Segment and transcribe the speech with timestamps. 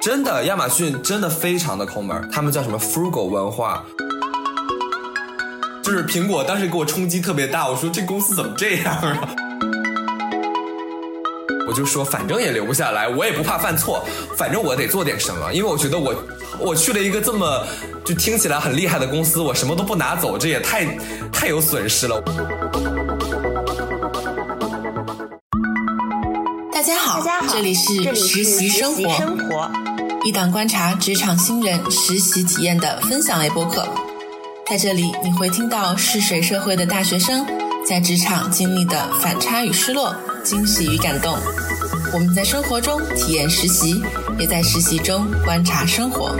[0.00, 3.84] 真的，亚马逊真的非常的抠门，他们叫什么 frugal 文化。
[5.82, 9.28] 就是苹果当时给我冲击特别大，我说这公司怎么这样啊？
[11.68, 14.02] 我就说反正也留不下来，我也不怕犯错，
[14.38, 16.14] 反正我得做点什么，因为我觉得我
[16.58, 17.62] 我去了一个这么
[18.02, 20.86] 就听起来很厉害的公司，我什么都不拿走，这也太
[21.30, 22.18] 太有损失了。
[26.72, 29.70] 大家好，大家好，这里是实习生活，
[30.22, 33.88] 一档观察职场新人实习体验的分享类播客。
[34.68, 37.46] 在这里，你会听到试水社会的大学生
[37.88, 41.38] 在职场经历的反差与失落、惊喜与感动。
[42.12, 44.02] 我们在生活中体验实习，
[44.38, 46.36] 也在实习中观察生活。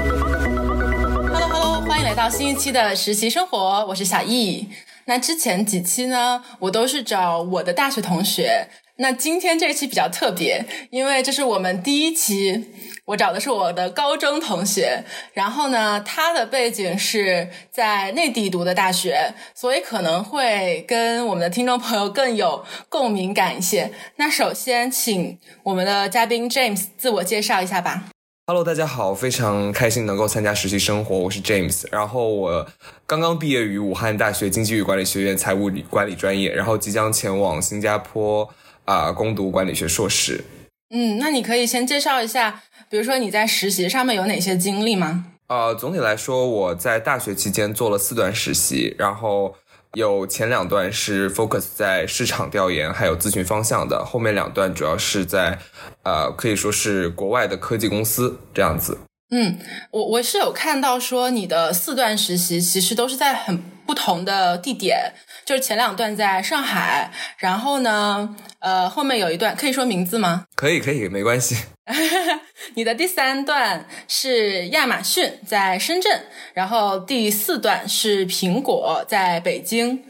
[1.33, 4.69] Hello Hello，欢迎来到新一期的实习生活，我是小易。
[5.07, 8.69] 那之前几期呢，我都是找我的大学同学。
[8.97, 12.67] 那今天这期比较特别，因为这是我们第一期，
[13.07, 23.91] 我找的是我的高中同学，然后呢，他的背景是在内地读的大学，所以可能会跟我们的听众朋友更有共鸣感一些。
[24.17, 28.10] 那首先，请我们的嘉宾 James 自我介绍一下吧。
[28.51, 32.67] Hello，大家好，非常开心能够参加实习生活，我是 James，然后我
[33.07, 38.51] 刚刚毕业于武汉大学经济与管理学院财务管理专业，然后即将前往新加坡。
[38.85, 40.43] 啊，攻读管理学硕士。
[40.93, 45.27] 嗯，那你可以先介绍一下，比如说你在实习上面有哪些经历吗？
[45.47, 49.55] 呃，总体来说，我在大学期间做了四段实习，然后
[49.95, 55.59] 有前两段是 focus 在市场调研还有咨询方向的，后面两段主要是在
[56.05, 58.99] 呃，可以说是国外的科技公司这样子。
[59.31, 59.59] 嗯，
[59.91, 65.15] 我我是有看到说你的四段实习其实都是在很不同的地点。
[65.51, 70.45] 就是前两段在上海，然后呢，呃，后面有一段可以说名字吗？
[70.55, 71.57] 可以，可以，没关系。
[72.77, 76.23] 你的第三段是亚马逊在深圳，
[76.55, 80.05] 然后第四段是苹果在北京。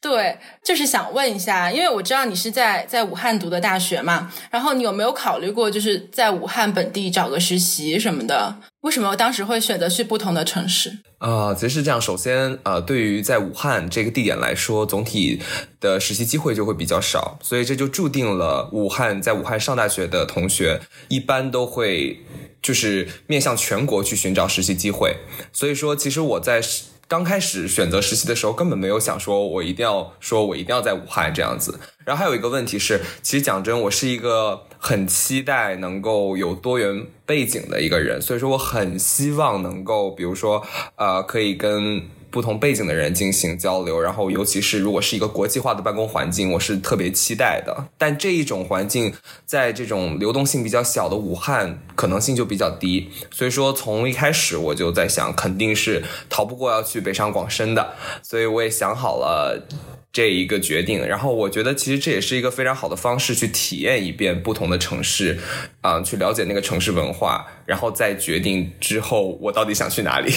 [0.00, 8.56] 对，就是想问一下，因为我知道你是在在武汉读的大学嘛，然后你有没有考虑过，就是在武汉本地找个实习什么的？
[8.80, 11.00] 为什么当时会选择去不同的城市？
[11.18, 12.00] 啊，其实是这样。
[12.00, 15.38] 首先，呃，对于在武汉这个地点来说，总体
[15.78, 22.24] 的实习机会就会比较少，所以这就注定了武汉在武汉上大学的同学一般都会
[22.62, 25.18] 就是面向全国去寻找实习机会。
[25.52, 26.62] 所以说，其实我在。
[27.10, 31.80] 刚开始选择实习的时候，根本没有想说我一定要说我一定要在武汉这样子。
[32.04, 42.00] 然后还有一个问题是，其实讲真，我是一个很期待能够有多元背景的一个人，所以说我很希望能够，比如说，呃，可以跟。
[42.30, 47.88] 不同背景的人进行交流，然后尤其是如果是一个国际化的办公环境，我是特别期待的。
[47.98, 49.12] 但这一种环境
[49.44, 53.10] 在这种流动性比较小的武汉，可能性就比较低。
[53.30, 57.94] 所以说，从一开始我就在想，肯定是逃不过要去北上广深的。
[58.22, 59.66] 所以我也想好了
[60.12, 61.04] 这一个决定。
[61.06, 65.38] 然后我觉得，其实这也是一个非常好的方式，去体验一遍不同的城市，
[65.80, 70.32] 啊，去了解那个城市文化，然后再决定之后我到底想去哪里。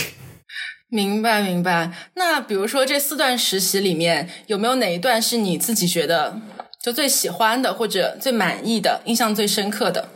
[0.93, 6.39] 明白明白，那比如说这四段实习里面有没有哪一段是你自己觉得
[6.79, 10.07] 就最喜欢的，或者最满意的、印象最深刻的？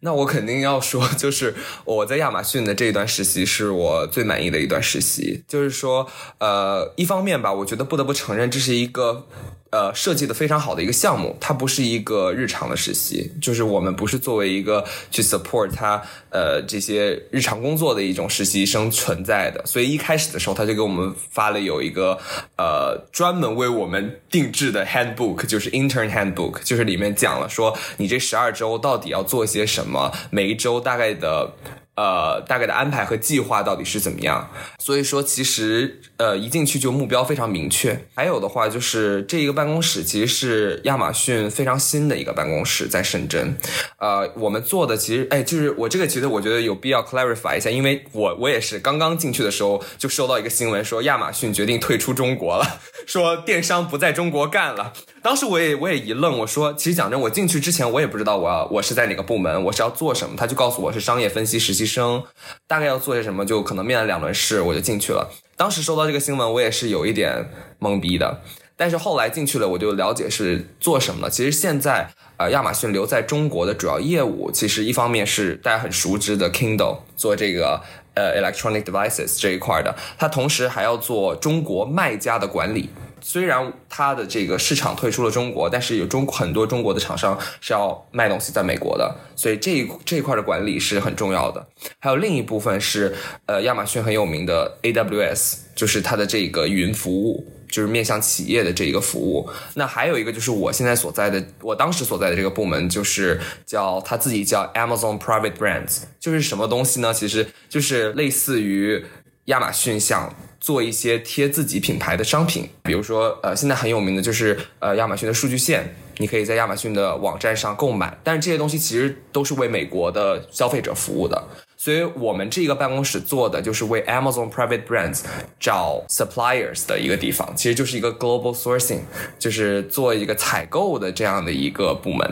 [0.00, 5.44] 那我肯定要说，就是我在亚马逊的这一段实习是我最满意的一段实习。
[5.46, 6.08] 就是说，
[6.38, 9.26] 呃，一方面吧，我觉得不得不承认这是一个。
[9.74, 22.16] 呃，设计的非常好的一个项目，它不是一个日常的实习，就是我们不是作为一个去 support 他呃这些日常工作的一种实习生存在的，所以一开始的时候他就给我们发了有一个
[22.56, 31.50] 呃专门为我们定制的 handbook，就是 intern handbook，就是里面讲了说你这十二周到底要做些什么，每一周大概的。
[31.96, 34.50] 呃，大概的安排和计划到底是怎么样？
[34.80, 38.06] 所以说，其实呃，一进去就目标非常明确。
[38.14, 43.56] 还有的话，就是这一个办公室其实是亚马逊非常新的一个办公室，在深圳。
[43.98, 54.92] 呃，我们做的其实，哎，就是我这个其实我觉得有必要 clarify 一下，因为我我也是刚刚进去的时候就收到一个新闻，说亚马逊决定退出中国了， 说电商不在中国干了。
[55.22, 60.34] 当时我也我也一愣，我说，其实讲真，我进去之前我也不知道我要我是在哪个部门，我是要做什么。
[60.36, 61.84] 他就告诉我是商业分析实习。
[61.84, 62.24] 生
[62.66, 65.30] 大概要做些什么，就可能面了两轮试，我就进去了。
[65.56, 67.48] 当时收到这个新闻，我也是有一点
[67.80, 68.40] 懵逼的。
[68.76, 71.30] 但是后来进去了，我就了解是做什么了。
[71.30, 77.80] 其实现在，呃，亚马逊留在中国的主要业务，其实一方面是大家很熟知的 Kindle，做这个
[78.14, 79.94] 呃 electronic devices 这一块的。
[80.18, 82.90] 它同时还要做中国卖家的管理。
[83.26, 91.66] 虽然它的这个市场退出了中国，但是有中很多中国的厂商是要卖东西在美国的，所以这一这一块的管理是很重要的。
[91.98, 93.16] 还有另一部分是，
[93.46, 97.50] 呃，亚马逊很有名的 AWS，就是它的这个云服务。
[97.66, 107.12] 就是面向企业的这一个服务，那还有一个就是我现在所在的，我当时所在的这个部门，就是叫他自己叫 Amazon Private Brands，就是什么东西呢？
[107.12, 109.04] 其实就是类似于
[109.46, 110.32] 亚马逊想
[110.64, 121.44] 做一些贴自己品牌的商品，比如说呃，现在很有名的就是呃亚马逊的数据线，你可以在亚马逊的网站上购买，但是这些东西其实都是为美国的消费者服务的。
[121.76, 125.20] 所以我们这个办公室做的就是为 Amazon Private Brands
[125.60, 129.00] 找 suppliers 的一个地方，其实就是一个 global sourcing，
[129.38, 132.26] 就是做一个采购的这样的一个部门。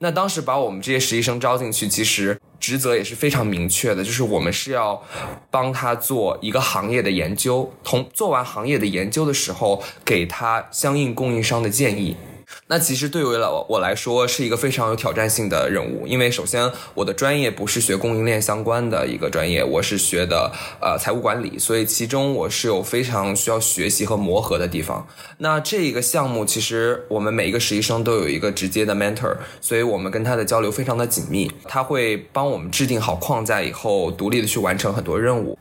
[0.00, 5.02] 那当时把我们这些实习生招进去，其实职责也是非常明确的，就是我们是要
[5.50, 12.14] 帮他做一个行业的研究，同做完行业的研究的时候，给他相应供应商的建议。
[12.70, 25.04] 那其实对于了我来说是一个非常有挑战性的任务，因为首先我的专业不是学供应链相关的一个专业，我是学的呃财务管理，所以其中我是有非常需要学习和磨合的地方。
[25.38, 35.58] 那这一个项目其实我们每一个实习生都有一个直接的 mentor，所以我们跟他的交流非常的紧密，他会帮我们制定好框架以后，独立的去完成很多任务。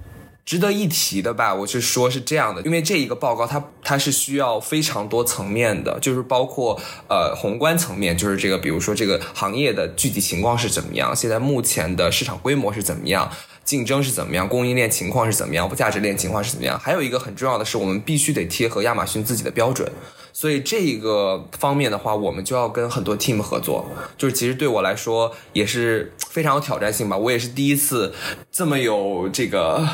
[0.50, 6.76] 值得一提的吧，我是说是这样的，因为这一个报告它它是需要非常多层面的，就是包括
[7.08, 13.32] 呃宏观层面，就是这个比如说这个行业的具体情况是怎么样，现在目前的市场规模是怎么样，
[13.64, 19.88] 竞争是怎么样，供应链情况是怎么样，价值链情况是怎么样，还有一个很重要的是，我们必须得贴合亚马逊自己的标准。
[20.32, 23.86] 所以这个方面的话，我们就要跟很多 team 合作，
[24.18, 27.18] 就是其实对我来说也是非常有挑战性吧。
[27.18, 28.14] 我也是第一次
[28.50, 29.86] 这么有这个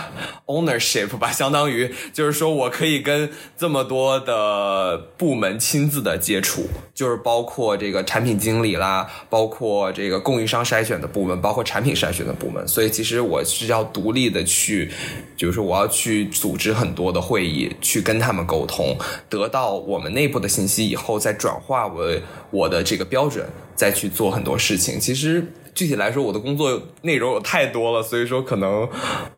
[0.46, 12.68] ownership 吧，相当于就是说我可以跟这么多的部门亲自的接触，就是包括这个产品经理啦，包括这个供应商筛选的部门，包括产品筛选的部门。
[12.68, 14.92] 所以其实我是要独立的去，
[15.36, 18.96] 就是说我要去组织很多的会议，去跟他们沟通，
[19.28, 20.36] 得到我们内部。
[20.36, 22.22] 的信息以后再转化为
[22.52, 25.00] 我的这个标准，再去做很多事情。
[25.00, 25.42] 其实
[25.76, 28.90] 具体来说，我的工作内容有太多了，所以说可能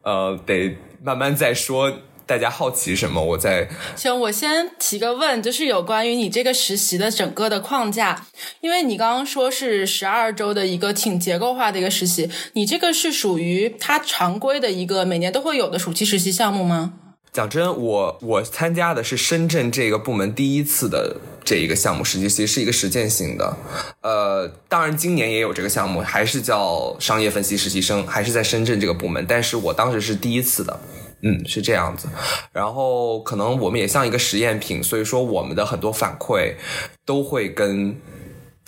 [0.03, 1.91] 呃得慢慢再说。
[2.27, 3.23] 大家好奇什么？
[3.23, 8.27] 我再行，我先提个问，就是有关于你这个实习的整个的框架，
[8.59, 16.95] 因为你刚刚说是十二周的一个挺结构化的一个实习，你这个是属于它常规的一个每年都会有的暑期实习项目吗？
[17.31, 23.57] 讲真，我我参加的是深圳这个部门第一次的这一个项目实习，其实是一个实践性的。
[24.01, 30.79] 呃，当然今年也有这个项目，还是叫商业分析实习生，还是在深圳这个部门，但是我当时是第一次的，
[31.21, 32.07] 嗯，是这样子。
[32.51, 36.55] 然后可能我们也像一个实验品，所以说我们的很多反馈
[37.05, 37.95] 都会跟。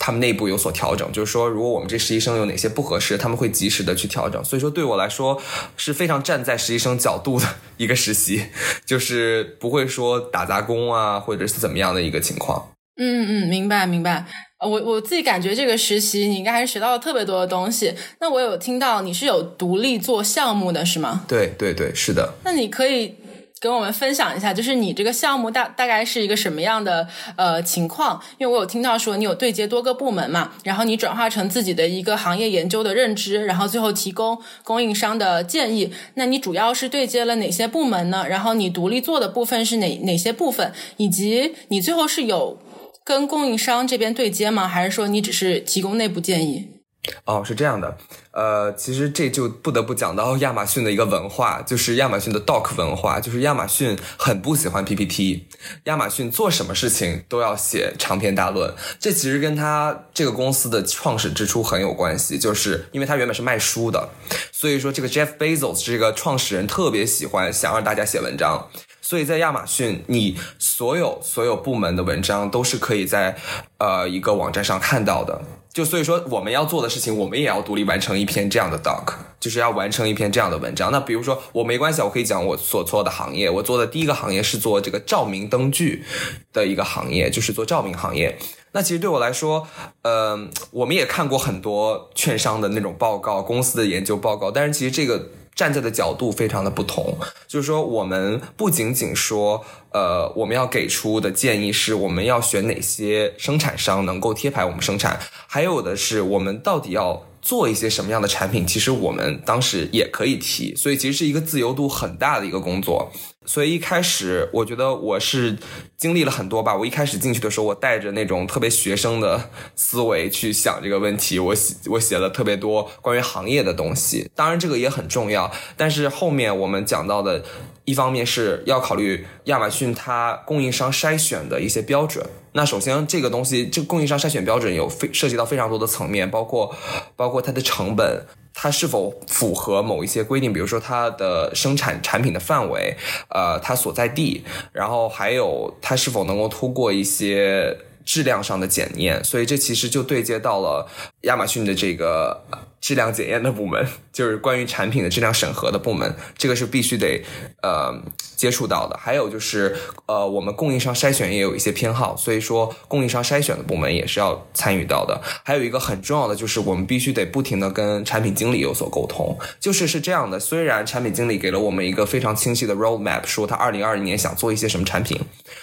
[0.09, 4.43] 他们内部有所调整，就是说，如果我们这实习生有哪些不合适，他们会及时的去调整。
[4.43, 5.39] 所以说，对我来说
[5.77, 7.45] 是非常站在实习生角度的
[7.77, 8.47] 一个实习，
[8.83, 12.71] 就是不会说打杂工啊，或者是怎么样的一个情况。
[12.99, 14.25] 嗯嗯，明白明白。
[14.65, 17.93] 我我自己感觉这个实习你应该还是学到了特别多的东西。
[18.19, 21.23] 那我有听到你是有独立做项目的是吗？
[21.27, 22.33] 对对对，是的。
[22.43, 23.13] 那你可以。
[23.59, 28.21] 跟我们分享一下，就是你这个项目大大概是一个什么样的呃情况？
[28.37, 35.93] 因为我有听到说你有对接多个部门嘛，然后你转化成自己的一个行业研究的认知，然后最后提供供应商的建议。
[36.13, 38.25] 那你主要是对接了哪些部门呢？
[38.29, 40.71] 然后你独立做的部分是哪哪些部分？
[40.95, 42.57] 以及你最后是有
[43.03, 44.67] 跟供应商这边对接吗？
[44.67, 46.78] 还是说你只是提供内部建议？
[47.25, 47.97] 哦，是这样的，
[48.31, 55.47] 呃，其实这就不得不讲到亚马逊的一个文化，就是亚马逊的 Doc 文化，就是亚马逊很不喜欢 PPT，
[55.85, 64.09] 亚马逊做什么事情都要写长篇大论，这其实跟他这个公司的创始之初很有关系，就是因为他原本是卖书的，
[64.51, 68.67] 所以说这个 Jeff Bezos 这个创始人特别喜欢想让大家写文章，
[69.01, 73.37] 所以在亚马逊，你所有所有部门的文章都是可以在
[73.77, 75.41] 呃一个网站上看到的。
[75.71, 80.91] 就所以说，我们要做的事情，我们也要独立完成一篇这样的 doc，就是要完成一篇这样的文章。
[80.91, 83.49] 那比如说，我没关系，我可以讲我所做的行业。
[83.49, 86.03] 我做的第一个行业是做这个照明灯具
[86.51, 88.37] 的一个行业，就是做照明行业。
[88.71, 89.67] 那其实对我来说，
[90.01, 95.29] 嗯，我们也看过很多券商的那种报告、公司的研究报告，但是其实这个。
[95.59, 99.61] 站在的角度非常的不同，就是说，我们不仅仅说，
[99.91, 113.11] 呃，我们要给出的建议是我们要选哪些生产商能够贴牌我们生产，还有的是我们到底要做一些什么样的产品，其实我们当时也可以提，所以其实是一个自由度很大的一个工作。
[113.45, 115.57] 所以一开始我觉得我是
[115.97, 116.75] 经历了很多吧。
[116.75, 124.29] 我一开始进去的时候，我带着那种特别学生的思维去想这个问题，我写我写了特别多关于行业的东西。
[124.35, 127.43] 当然这个也很重要，但是后面我们讲到的，
[127.89, 132.23] 一方面是要考虑亚马逊它供应商筛选的一些标准。
[132.51, 136.75] 那首先这个东西，这个供应商筛选标准有非涉及到非常多的层面，包括
[137.15, 138.23] 包括它的成本。
[138.61, 140.51] 它是否符合某一些规定？
[140.51, 142.95] 比如说它的生产产品的范围，
[143.29, 144.43] 呃，它所在地，
[144.73, 149.23] 然后还有它是否能够通过一些质量上的检验。
[149.23, 150.87] 所以这其实就对接到了
[151.21, 152.43] 亚马逊的这个。
[152.81, 157.23] 质量检验的部门 就是关于产品的质量审核的部门，这个是必须得
[157.61, 157.93] 呃
[158.35, 158.97] 接触到的。
[158.97, 159.75] 还有就是
[160.07, 165.21] 呃，我们供应商筛选也有一些偏好，所以说供应商筛选的部门也是要参与到的。
[165.43, 169.37] 还有一个很重要的就是，我们必须得不停的跟产品经理有所沟通。
[169.59, 175.17] 就是是这样的，虽然产品经理给了我们一个非常清晰的 roadmap，说他二零二零年想做一些什么产品，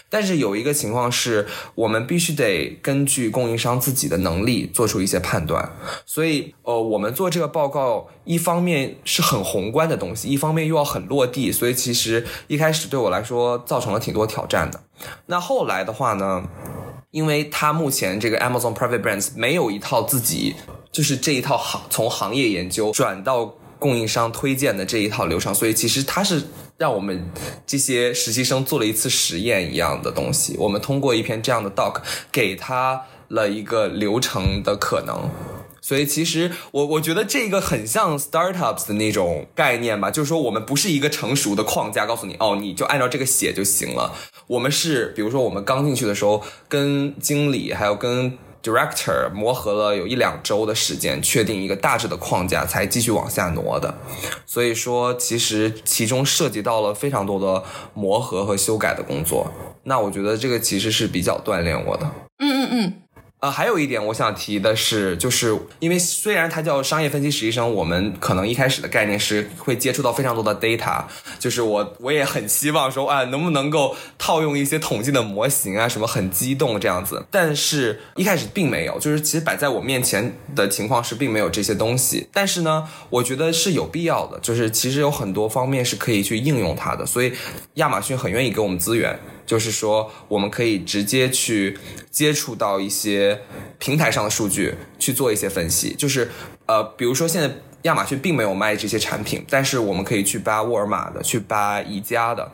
[0.08, 5.76] 但是有一个情况是我们必须得根据供应商自己的能力做出一些判断。
[6.06, 7.05] 所以呃，我们。
[7.06, 14.80] 们做这个报告，一方面是很宏观的东西，一方面又要很落地，所以其实一开始对我来说造成了挺多挑战的。
[15.26, 16.42] 那后来的话呢，
[17.12, 20.56] 因为他目前这个 Amazon Private Brands 没有一套自己
[20.90, 26.42] 就是这一套行从行业研究转到供应商推荐的这一套流程，所以其实他是
[26.76, 27.30] 让我们
[27.64, 30.56] 这些实习生做了一次实验一样的东西。
[30.58, 32.00] 我们通过一篇这样的 doc
[32.32, 35.30] 给他了一个流程的可能。
[35.86, 44.12] 所以其实我我觉得这个很像 startups 的那种概念吧，就是说我们不是一个成熟的框架，告诉你哦，你就按照这个写就行了。
[44.48, 53.94] 我们是比如说我们刚进去的时候，跟经理还有跟 director 磨合了有一两周的时间，确定一个大致的框架，才继续往下挪的。
[54.44, 57.62] 所以说其实其中涉及到了非常多的
[57.94, 59.52] 磨合和修改的工作。
[59.84, 62.10] 那我觉得这个其实是比较锻炼我的。
[62.40, 62.92] 嗯嗯嗯。
[63.46, 71.04] 呃，还有一点我想提的是，就是因为虽然它叫商业分析实习生，我们可能一开始的概念是会接触到非常多的 data，
[71.38, 77.24] 就是我我也很希望说，啊，能不能够套用一些统计的模型啊，什么很激动这样子。
[77.30, 82.26] 但是一开始并没有，就是其实摆在我面前的情况是并没有这些东西。
[82.32, 87.32] 但是呢，我觉得是有必要的，就是其实有很多方面是可以去应用它的，所以
[87.74, 89.16] 亚马逊很愿意给我们资源。
[89.46, 91.78] 就是说，我们可以直接去
[92.10, 93.40] 接触到一些
[93.78, 95.94] 平台上的数据，去做一些分析。
[95.94, 96.30] 就是，
[96.66, 102.50] 呃，比如说现在亚马逊并没有卖这些产品，但是我们可以去扒沃尔玛的，去扒宜家的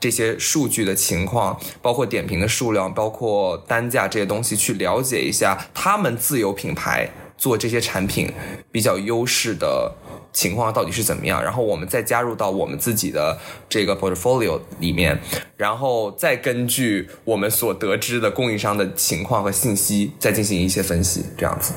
[0.00, 7.08] 这些数据的情况，包括点评的数量，包括单价这些东西，去了解一下他们自有品牌
[7.38, 8.32] 做这些产品
[8.72, 9.94] 比较优势的。
[10.32, 11.42] 情况到底是怎么样？
[11.42, 15.20] 然后我们再加入到我们自己的这个 portfolio 里面，
[15.56, 21.74] 然后再根据我们所得知的供应商的情况和信息，再进行一些分析，这样子。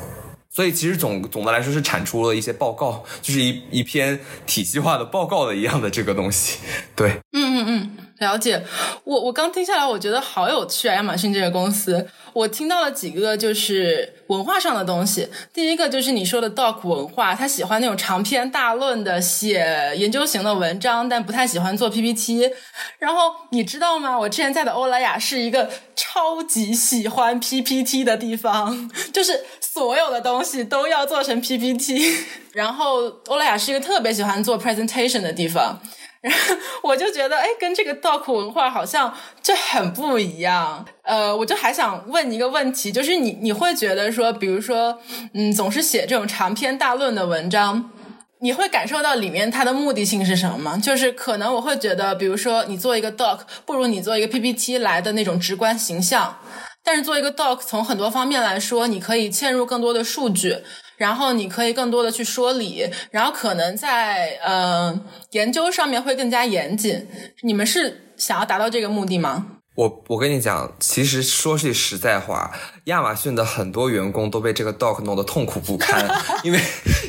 [0.50, 6.59] 所以其实总总的来说是产出了一些报告，就是一一篇体系化的报告的一样的这个东西。
[6.95, 7.97] 对，嗯嗯嗯。
[8.19, 8.63] 了解，
[9.03, 10.95] 我我刚听下来，我觉得好有趣啊！
[10.95, 15.27] 亚马逊这个公司，我听到了几个就是文化上的东西。
[15.53, 22.50] 第一个就是你说的 doc 文化，他喜欢那种长篇大论的写研究型的文章，但不太喜欢做 PPT。
[23.00, 24.17] 然后你知道吗？
[24.17, 32.15] 我之前在的欧莱雅是一个超级喜欢 PPT 的地方，就是所有的东西都要做成 PPT。
[32.55, 35.81] 然后欧莱雅是一个特别喜欢做 presentation 的地方。
[36.82, 40.86] 我就觉得，哎，跟这个 doc 文化好像就很不一样。
[41.03, 45.00] 呃，我就还想问一个问题，就是你你会觉得说，比如说，
[45.34, 47.91] 嗯，总是写这种长篇大论的文章，
[48.39, 50.77] 你会感受到里面它的目的性是什么吗？
[50.77, 56.38] 就是可能我会觉得，比如说你做一个 doc，不如你做一个 PPT 来的那种直观形象。
[56.84, 60.58] 但是做一个 doc，从很多方面来说，你可以嵌入更多的数据。
[60.98, 65.00] 然后你可以更多的去说理，然后可能在呃
[65.32, 67.08] 研究上面会更加严谨。
[67.42, 69.54] 你们是想要达到这个目的吗？
[69.75, 72.50] 我我跟你讲，其实说句实在话，
[72.86, 76.10] 亚马逊的很多员工都被这个 doc 弄得痛苦不堪，
[76.44, 76.60] 因为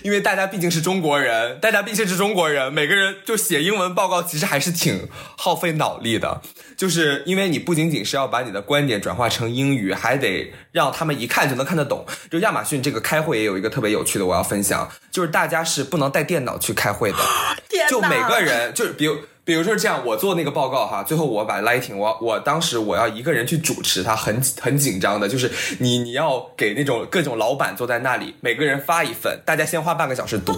[0.02, 6.42] 因为大家毕竟是中国人，大家毕竟是中国人，每个人就写英文报告，其实还是挺耗费脑力的。
[6.76, 12.04] 就是因为你不仅仅是要把你的观点转化成英语，还得让他们一看就能看得懂。
[12.30, 17.18] 就亚马逊这个开会也有一个特别有趣的，我要分享，就是大家是不能带电脑去开会的，
[17.88, 19.16] 就每个人就是比如。
[19.46, 25.48] 比如说是这样，我做那个报告哈，最后我把 lighting，我我当时我要一个人去主持，他很很紧张的，就是
[25.78, 30.52] 你你要给那种各种老板坐在那里，每个人发一份，大家先花半个小时读，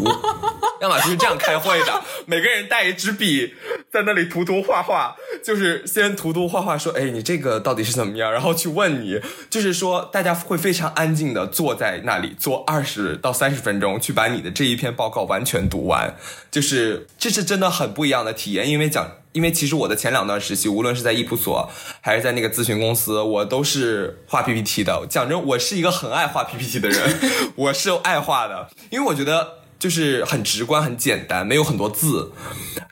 [0.81, 3.55] 要么就是这样开会的，每个人带一支笔
[3.93, 5.15] 在那里涂涂画画，
[5.45, 8.33] 就是先涂涂画画说，哎，你这个到底是怎么样？
[8.33, 16.15] 然后去问你，就是说大家会非常安静的坐在那里坐二十到三十分钟，去把你的这一篇报告完全读完，
[16.51, 19.11] 就是这是真的很不一样的体验，因为因为讲。
[19.33, 21.71] 因为其实我的前两段实习，无论是在易普所
[22.01, 25.07] 还是在那个咨询公司，我都是画 PPT 的。
[25.09, 27.21] 讲真，我是一个很爱画 PPT 的人，
[27.55, 32.33] 我是爱画的，因为我觉得就是很直观、很简单，没有很多字。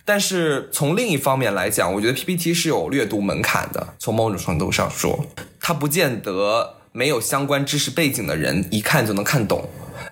[0.04, 3.94] 但是从另一方面来讲，我觉得 PPT 是有阅读门槛的。
[3.98, 5.24] 从某种程度上说，
[5.60, 9.68] 它不见得没有相关知识背景的人一看就能看懂。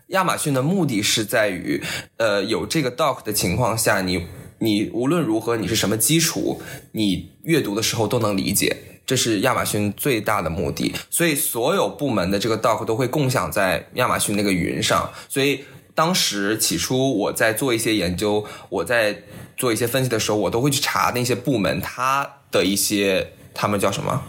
[0.08, 1.80] 亚马逊的目的是在于，
[2.16, 4.26] 呃，有这个 doc 的情况下，你。
[4.64, 10.94] 你无论如何，你是什么基础，你阅读的时候都能理解，这是亚马逊最大的目的。
[11.10, 15.12] 所以所有部门的这个 doc 都会共享在亚马逊那个云上。
[15.28, 15.60] 所以
[15.94, 19.22] 当时起初我在做一些研究，我在
[19.56, 24.22] 做一些分析的时候，我都会去查那些部门它的一些他们叫什么？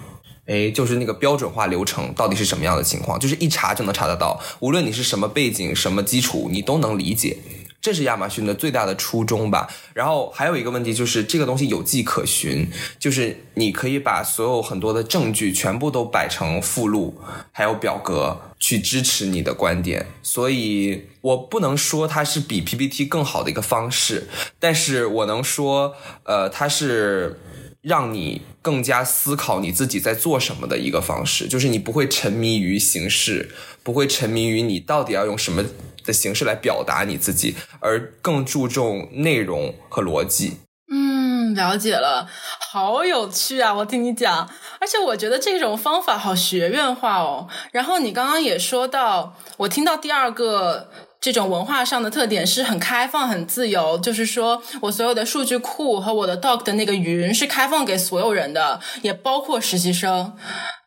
[0.48, 4.40] 哎，就是那个标准化流程到底是什么样的情况，就是一查就能查得到。
[4.60, 7.38] 无论你是什么背景、什么基础，你都能理解。
[7.86, 9.70] 这是亚马逊的最大的初衷吧。
[9.94, 17.16] 然后还有一个问题就是，这个东西有迹可循，就是你可以把所有很多的证据全部都摆成附录，
[17.52, 20.04] 还有表格去支持你的观点。
[20.24, 24.28] 所以我不能说它是比 PPT 更好的一个方式，
[24.58, 27.40] 但是我能说，呃，它是
[27.84, 33.52] 让你更加思考你自己在做什么的一个方式，就是你不会沉迷于形式，
[33.84, 35.64] 不会沉迷于你到底要用什么。
[36.06, 40.60] 的形式来表达你自己，而更注重内容和逻辑。
[40.88, 42.30] 嗯，了解了，
[42.72, 43.74] 好有趣啊！
[43.74, 44.48] 我听你讲，
[44.80, 47.48] 而且我觉得这种方法好学院化哦。
[47.72, 60.36] 然后你刚刚也说到，我听到第二个这种文化上的特点是很开放、很自由，就是说我所有的数据库和我的 doc 的那个云是开放给所有人的，也包括实习生。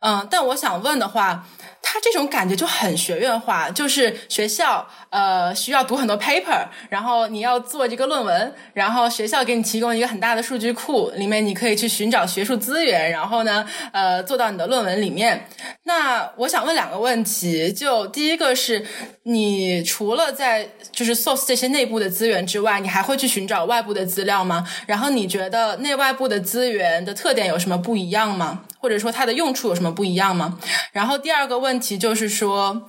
[0.00, 1.46] 嗯，但我想问的话。
[1.90, 15.48] 他这种感觉就很学院化，就是学校呃需要读很多 paper，然后你要做这个论文，然后学校给你提供一个很大的数据库，里面你可以去寻找学术资源，然后呢呃做到你的论文里面。
[15.84, 18.84] 那我想问两个问题，就第一个是，
[19.22, 24.68] 你除了在就是 source 这些内部的资源之外，你还会去寻找外部的资料吗？
[24.86, 28.64] 然后你觉得内外部的资源的特点有什么不一样吗？
[28.80, 30.58] 或者说它的用处有什么不一样吗？
[30.92, 32.86] 然后第二个问题就是说，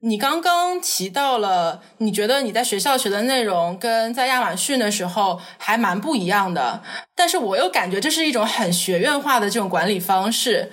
[0.00, 6.82] 你刚刚提到了，你觉得你在学校学的内容跟在亚马逊的时候还蛮不一样的，
[7.14, 10.70] 但是我又感觉这是一种很学院化的这种管理方式。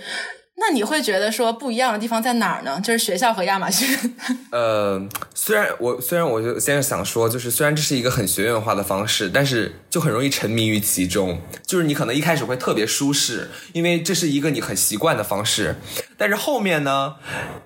[0.56, 2.80] 那你会觉得说不一样的地方在哪儿呢？
[2.82, 4.16] 就是学校和亚马逊。
[4.52, 5.02] 呃，
[5.34, 11.42] 虽然我虽然我就现在想说，就是虽然这是一个很学院化的方式，但是就很容易沉迷于其中。
[11.66, 15.76] 就是你可能一开始会特别舒适，因为这是一个你很习惯的方式。
[16.18, 17.16] 但是后面呢，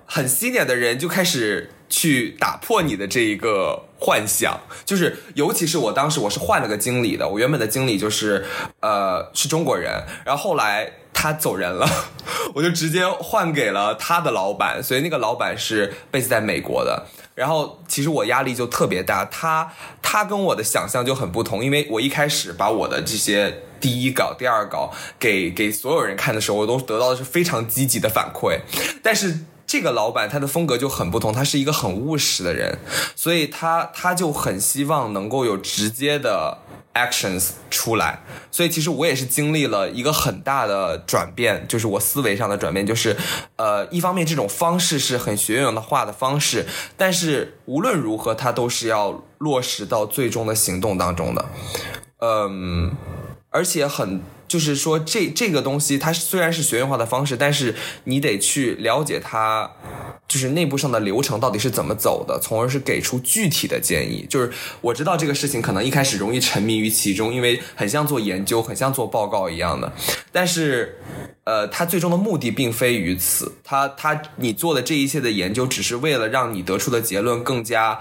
[0.06, 4.60] 很心眼的人就开始去打破你的这一个幻想。
[4.84, 8.44] 就是尤其是我当时我是换了个经理的，我原本的经理就是
[8.80, 10.92] 呃是中国人，然后后来。
[11.20, 11.88] 他走人了，
[12.54, 17.06] 我就直接换给了他的老板，所以那个老板是 base 在美国的。
[17.34, 28.60] 然后其实我压力就特别大，他他跟我的想象就很不同，因为我一开始把我的这些第一稿、第二稿给给所有人看的时候，我都得到的是非常积极的反馈。
[29.02, 32.78] 但是这个老板他的风格就很不同，他是一个很务实的人，
[33.14, 36.58] 所以他他就很希望能够有直接的。
[36.94, 43.16] actions 出来，所以其实我也是经历了一个很大的转变，就是我思维上的转变，就是
[43.54, 51.44] 呃，一方面这种方式是很学院的话的方式，但是无论如何，它都是要落实到最终的行动当中的，
[52.18, 52.90] 嗯，
[53.50, 59.70] 而且很就是说这这个东西，它虽然是学院化的方式，但是你得去了解它。
[60.28, 64.26] 就是内部上的流程到底是怎么走的，从而是给出具体的建议。
[64.28, 69.90] 就是我知道这个事情可能一开始容易沉迷于其中，因为很像做研究，很像做报告一样的。
[70.30, 70.98] 但是，
[71.48, 73.50] 呃，他最终的目的并非于此。
[73.64, 77.98] 他他你做的这一切的研究，只是为了让你得出的结论更加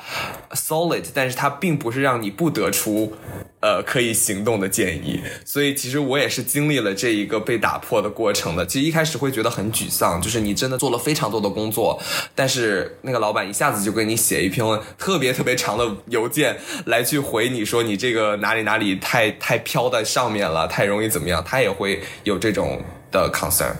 [0.51, 3.13] solid，但是它并不是让你不得出
[3.61, 5.21] 呃可以行动的建议。
[5.45, 8.65] 所以，其实我也是经历了这一个被打破的过程的。
[8.65, 11.97] 其实一开始会觉得很沮丧，就是你真的做了非常多的工作。
[12.35, 14.65] 但是那个老板一下子就给你写一篇
[14.97, 16.57] 特别特别长的邮件
[16.87, 21.41] 来去回你说你这个哪里哪里太太飘在上面了，太容易怎么样？
[21.47, 22.83] 他也会有这种
[23.23, 23.73] 的 concern。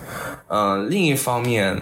[0.48, 1.80] 嗯，另一方面，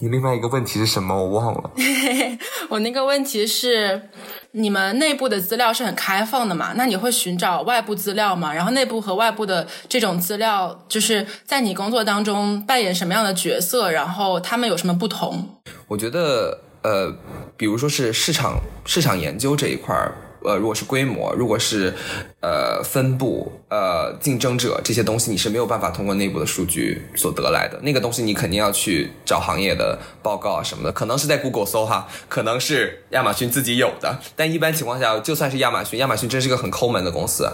[0.00, 1.14] 你另外一个问题是什么？
[1.14, 1.70] 我忘了。
[2.68, 4.08] 我那个问题是，
[4.52, 6.72] 你们内部的资料是很开放的嘛？
[6.76, 8.52] 那你会寻找外部资料吗？
[8.52, 13.90] 然后内部和外部的这种资料，就是在你工作当中扮演什么样的角色？
[13.90, 15.60] 然后他们有什么不同？
[15.86, 17.14] 我觉得，呃，
[17.56, 20.14] 比如说是市场市场研究这一块儿。
[20.44, 21.94] 呃，如果是规模，如果是
[22.40, 27.78] 呃分布，呃竞争者这些东西，你是没有办法通过内部的数据所得来的。
[27.82, 34.18] 那个东西你肯定要去找行业的报告啊什么的，可能是在 Google 搜哈，可能是亚马逊自己有的。
[34.36, 37.48] 但一般情况下，就算是亚马逊，亚马逊真是个很抠门的公司。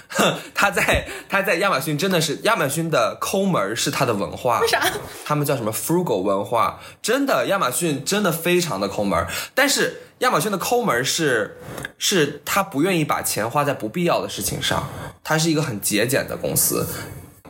[0.54, 4.60] 他在他在亚马逊真的是亚马逊的抠门是他的文化。
[4.60, 4.82] 为啥？
[5.24, 6.80] 他们叫什么 frugal 文化？
[7.02, 10.00] 真的，亚马逊真的非常的抠门，但是。
[10.20, 11.56] 亚马逊的抠门是，
[11.98, 14.88] 是他不愿意把钱花在不必要的事情上，
[15.22, 16.86] 它是一个很节俭的公司。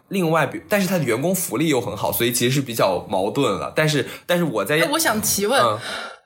[0.09, 3.73] 另外，比但是它的员工福利又很好，所以其实是比较矛盾了。
[3.77, 5.61] 但是，但是我在，我想提问，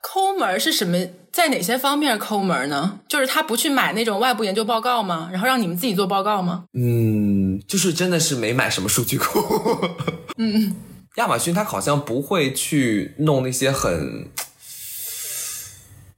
[0.01, 0.97] 抠门是什么？
[1.33, 3.01] 在哪些方面抠门呢？
[3.09, 5.29] 就是他不去买那种外部研究报告吗？
[5.31, 6.65] 然后让你们自己做报告吗？
[6.73, 9.41] 嗯，就是真的是没买什么数据库。
[10.39, 10.75] 嗯，
[11.17, 14.29] 亚马逊它好像不会去弄那些很。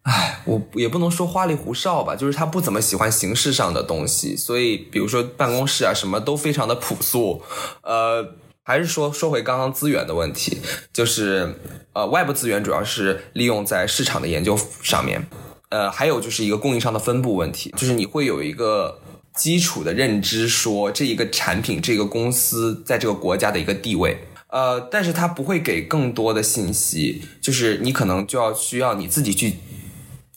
[0.02, 7.42] 唉，我也不能说花里胡哨吧，就是他不怎么喜欢形式上的东西，所以比如说办公室啊，什么都非常的朴素。
[7.82, 8.26] 呃，
[8.64, 10.58] 还是说说回刚刚资源的问题，
[10.90, 11.54] 就是
[11.92, 15.28] 呃，外部资源主要是利用在市场的研究上面，
[15.68, 19.00] 呃，还有就是一个供应商的分布问题，就是你会有一个
[19.34, 24.24] 基础的认知，说这一个产品、这个公司在这个国家的一个地位。
[24.48, 29.56] 呃，但是它不会给更多的信息，就是你可能就要需要你自己去。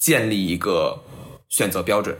[0.04, 1.00] 建立一个
[1.48, 2.14] 选择标准，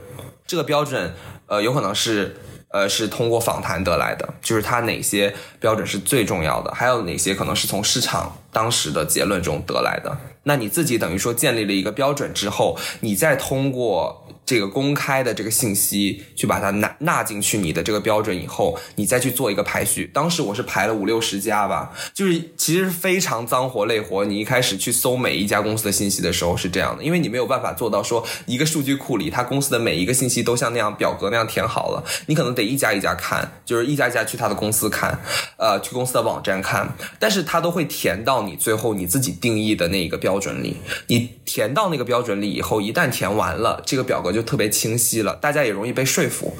[0.46, 1.12] 这个标准
[1.48, 2.34] 呃有可能是
[2.70, 10.16] 呃是通过访谈得来的，就是它哪些标准是最重要的，还有哪些可能是从市场当时的结论中得来的。
[10.44, 14.26] 那你自己等于说建立了一个标准之后，你再通过。
[14.46, 20.10] 这个公开的这个信息，去把它纳纳进去你的这个标准以后，你再去做一个排序。
[20.12, 24.24] 当时我是排了五六十家吧，就是其实非常脏活累活。
[24.26, 35.18] 你一开始去搜每一家公司的信息的时候是这样的，因为你没有办法做到说一个数据库里它公司的每一个信息都像那样表格那样填好了，你可能得一家一家看，就是一家一家去他的公司看，
[35.56, 40.76] 呃，去公司的网站看，但是它都会填到你最后你自己定义的那一个标准里。
[41.06, 44.33] 你填到那个标准里以后，一旦填完了，这个表格。
[44.34, 46.52] 就特别清晰了，大家也容易被说服，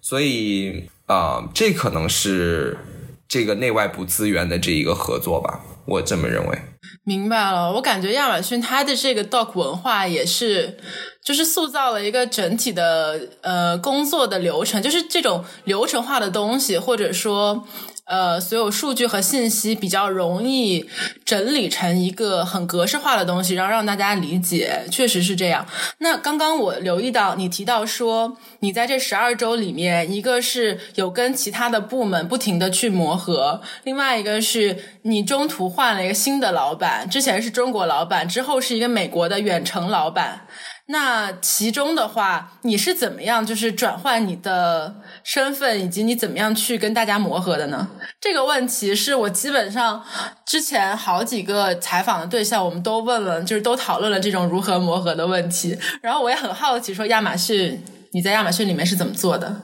[0.00, 2.78] 所以啊，这可能是
[3.26, 6.58] 这个内外部资源的这一个合作吧，我这么认为。
[7.04, 10.78] 明白了，我感觉亚马逊它的这个 doc 文化也是，
[11.24, 17.66] 就是塑造了一个整体的呃工作的流程，就是这种流程化的东西，或者说。
[18.04, 20.88] 呃，所有数据和信息比较容易
[21.24, 25.66] 整理成一个很格式化的东西，然后让大家理解，确实是这样。
[25.98, 40.46] 那刚刚我留意到你提到说，你在这十二周里面，一个是有跟其他的部门不停的去磨合，另外一个是你中途换了一个新的老板，之前是中国老板，之后是一个美国的远程老板。
[40.86, 47.88] 那其中的话，你是怎么样就是转换你的身份，以及你怎么样去跟大家磨合的呢？
[48.20, 50.02] 这个问题是我基本上
[50.46, 55.78] 之前好几个采访的对象，我们都问了，就是都讨论了这种如何磨合的问题。
[56.00, 57.82] 然后我也很好奇，说亚马逊，
[58.12, 59.62] 你在亚马逊里面是怎么做的？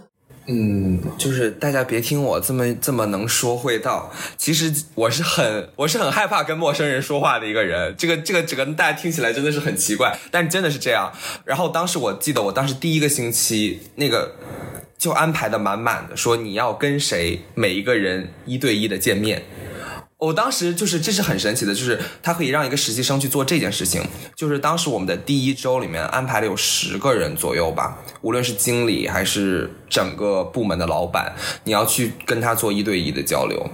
[0.51, 7.95] 嗯，就是大家别听我这么这么能说会道，其实我是很我是很害怕跟陌生人说话的一个人。
[7.99, 11.13] 这个这个整个大家听起来真的是很奇怪，但真的是这样。
[11.45, 14.37] 然后当时我记得我当时第一个星期那个
[14.99, 19.45] 就安排的满满的，说你要跟谁每一个人一对一的见面。
[20.19, 24.03] 我当时就是这是很神奇的，就是他可以让一个实习生去做这件事情。
[24.35, 33.67] 就是当时我们的第一周里面安排了有十个人左右吧，无论是经理还是整个部门的老板，你要去跟他做一对一的交流。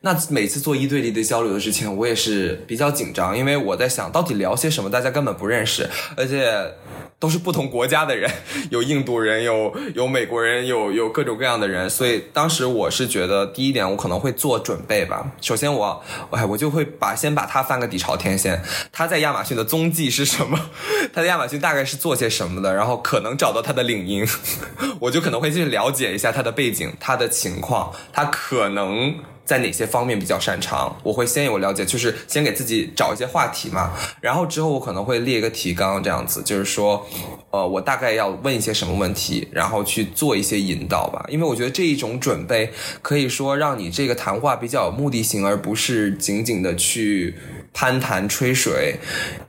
[0.00, 6.74] 那每次做一对一的交流的之前，我也是比较紧张，因为我在想到底聊些什么，大家根本不认识，而且。
[7.20, 8.30] 都是不同国家的人，
[8.70, 15.32] 有印度人，有有美国人，有有各种各样的人，所以当时我是觉得第一点我可能会做准备吧。
[15.40, 18.60] 首先我，哎，我就会把 先把他翻个底朝天，先
[18.92, 20.68] 他在亚马逊的踪迹是什么，
[21.14, 24.26] 他在亚马逊大概是做些什么的，然后可能找到他的领英，
[25.00, 29.14] 我就可能会去了解一下他的背景，他的情况，他可能。
[29.44, 30.96] 在哪些方面比较擅长？
[31.02, 37.06] 我会先有了解，就是先给自己找一些话题嘛，然后之后我可能会列一个提纲，这样子，就是说，
[37.50, 41.26] 呃，我大概要问一些什么问题，然后去做一些引导吧。
[41.28, 47.34] 因为我觉得这一种准备可以说让你这个谈话比较有目的性，而不是仅仅的去
[47.74, 49.00] 攀谈吹水，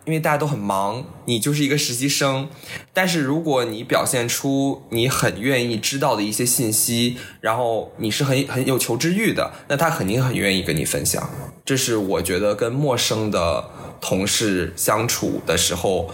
[0.06, 2.50] 因为大家都很忙，你就是一个实习生。
[2.92, 11.30] 但是如果你表现出你很愿意知道的一些信息，然后你是很很有求知欲的，那他肯定很愿意跟你分享。
[11.64, 13.70] 这是我觉得跟陌生的
[14.02, 16.10] 同事相处的时候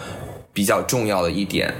[0.53, 1.73] 比较重要的一点。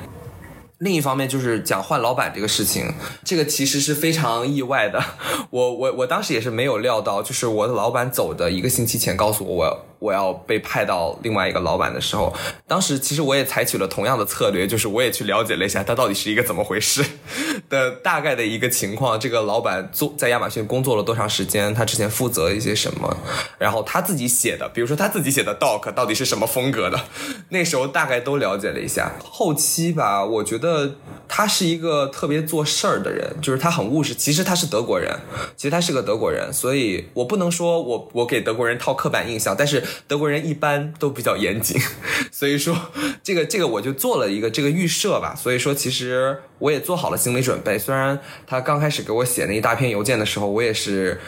[0.78, 5.04] 另一方面就是讲换老板这个事情，这个其实是非常意外的。
[5.52, 12.34] 我我我当时也是没有料到，就是我的老板走的一个星期前告诉我，我我要被派到另外一个老板的时候，
[12.66, 17.06] 当时其实我也采取了同样的策略，就是我也去了解了一下他到底是一个怎么回事
[17.70, 19.20] 的大概的一个情况。
[19.20, 21.72] 这个老板做在亚马逊工作了多长时间？
[21.72, 23.16] 他之前负责一些什么？
[23.60, 27.00] 然后他自己写的，比如说他自己写的 doc 到底是什么风格的？
[27.50, 29.12] 那时候大概都了解了一下。
[29.24, 30.96] 后期吧，我觉得
[31.28, 34.16] 他是一个特别做事儿的人，就是他很务实。
[34.16, 35.16] 其实他是德国人，
[35.56, 39.84] 其实他是个德国人，所以我不能说我我给德国人套刻板印象，但是。
[40.08, 41.80] 德国人一般都比较严谨，
[42.32, 42.75] 所以说
[43.23, 45.36] 这个这个我就做了一个这个预设吧。
[45.36, 47.77] 所以说其实我也做好了心理准备。
[47.77, 51.19] 虽然他刚开始给我写那一大篇邮件的时候，我也是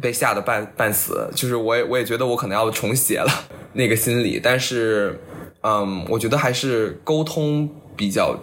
[0.00, 3.30] 被吓得半半死，就是我也我也觉得我可能要重写了
[3.74, 4.40] 那个心理。
[4.42, 5.20] 但是，
[5.62, 8.38] 嗯，我觉得还是沟通比较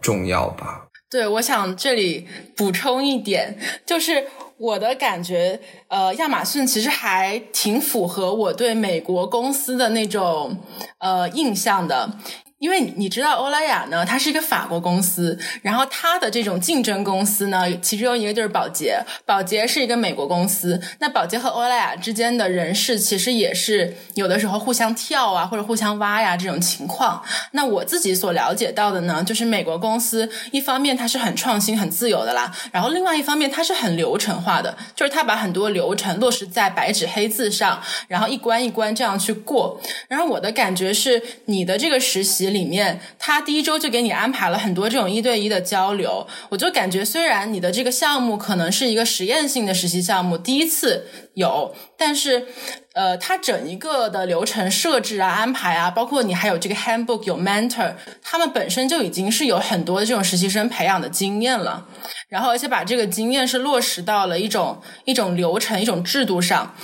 [0.00, 0.86] 重要吧。
[1.10, 4.24] 对，我想这里补充一点，就是。
[4.58, 10.58] 我的感觉，呃，亚马逊其实还挺符合我对美国公司的那种
[10.98, 12.10] 呃印象的。
[12.58, 20.80] 因为你知道欧莱雅呢，它是一个法国公司，然后它的这种竞争公司呢，其中一个就是宝洁，宝洁是一个美国公司。
[20.98, 27.22] 那宝洁和欧莱雅之间的人事其实也是有的时候互相跳啊，或者互相挖呀这种情况。
[27.52, 39.80] 那我自己所了解到的呢，就是美国公司一方面它是很创新、很自由的啦，然后另外一方面它是很流程化的，就是它把很多流程落实在白纸黑字上，然后一关一关这样去过。
[40.08, 42.47] 然后我的感觉是，你的这个实习。
[42.50, 52.46] 里面，他第一周就给你安排了很多这种一对一的交流，我就感觉虽然你的这个项目可能是一个实验性的实习项目，第一次有，但是，
[52.94, 61.86] 呃，它整一个的流程设置啊、安排啊，包括你还有这个 handbook 有 mentor，他们本身就已经是有很多的这种实习生培养的经验了，
[62.28, 66.74] 然后而且把这个经验是落实到了一种一种流程、一种制度上，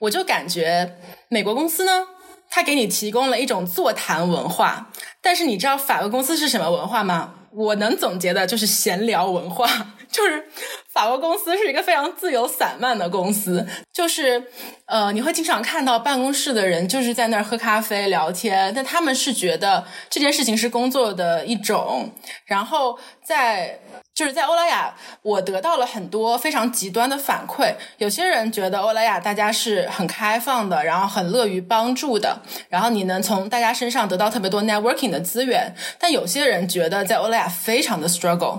[0.00, 0.96] 我就感觉
[1.28, 2.06] 美国公司呢。
[2.50, 7.34] 他给你提供了一种座谈文化，但是你知道法国公司是什么文化吗？
[7.52, 9.66] 我能总结的就是闲聊文化，
[10.12, 10.48] 就是
[10.92, 14.44] 法国公司是一个非常自由散漫的公司，就是
[14.86, 22.12] 呃，你会经常看到办公室的人就是在那儿喝咖啡聊天，但他们是觉得这件事情是工作的一种，
[22.44, 23.80] 然后在。
[24.18, 27.72] 就是在欧莱雅，我得到了很多非常极端的反馈。
[27.98, 32.36] 有些人觉得欧莱雅大家是很开放的，然后很乐于帮助的，
[32.68, 35.72] 然后你能从大家身上得到特别多 networking 的资源。
[36.00, 38.58] 但有些人觉得在欧莱雅非常的 struggle，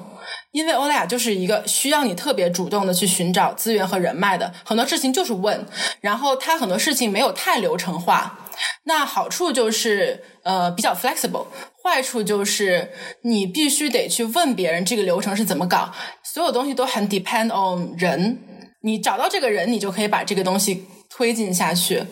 [0.52, 5.66] 因为欧莱雅就是一个需要你特别主动的去寻找资源和人脉的，很多事情就是问，
[6.00, 8.40] 然后它很多事情没有太流程化。
[8.84, 11.48] 那好处就是呃比较 flexible。
[11.84, 12.92] 坏处就是
[13.24, 15.94] 你必须得去问别人这个流程是怎么搞，
[16.24, 18.38] 所有东西都很 depend on 人。
[18.82, 22.04] 你找到这个人，你就可以把这个东西推进下去。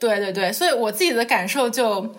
[0.00, 2.14] 对对对，所以我自己的感受就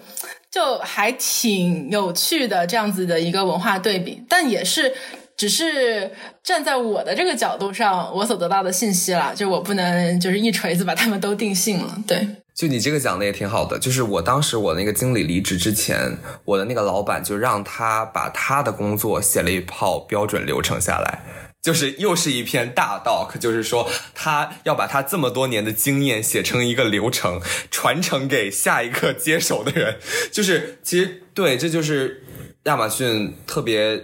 [0.52, 4.94] 就还挺有趣的，这样子的一个文化对比，但也是
[5.36, 6.12] 只是
[6.44, 12.26] 站在我的这个角度上，我所得到的信息啦，就我不能就是一锤子把他们都定性了，对。
[12.56, 21.24] 就你这个讲的也挺好的，就是我当时我那个经理离职之前，我的那个老板就让他把他的工作写了一套标准流程下来，
[21.64, 29.98] 就是又是一篇大 doc，就是说他要把他这么多年的经验写成一个流程，传承给下一个接手的人。
[30.32, 32.24] 就是其实对，这就是
[32.66, 34.00] 亚马逊特别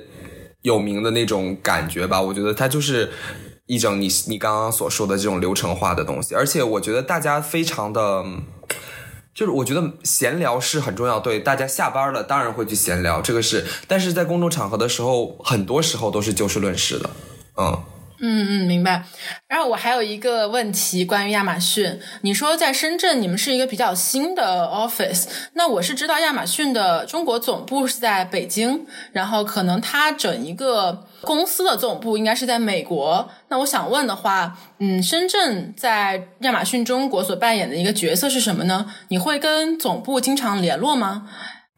[0.63, 2.19] 有名的那种感觉吧。
[2.19, 3.11] 我觉得他就是。
[3.69, 8.25] 一整你你刚刚所说的这种流程化的东西，而且我觉得大家非常的，
[9.31, 11.19] 就是我觉得闲聊是很重要。
[11.19, 17.09] 对，大家下班了当然会去闲聊，这个是，但是在公众场合的时候，很多时候都是就事论事的，
[17.57, 17.83] 嗯。
[18.21, 19.05] 嗯嗯，明白。
[19.47, 22.01] 然后我还有一个问题，关于亚马逊。
[22.19, 25.27] 你说在深圳，你们是一个比较新的 office。
[25.53, 33.29] 那我是知道亚马逊的中国总部是在北京，然后可能它整一个公司的总部应该是在美国。
[33.49, 38.85] 那我想问的话，嗯，深圳在亚马逊中国所扮演的一个角色是什么呢？
[39.09, 41.29] 你会跟总部经常联络吗？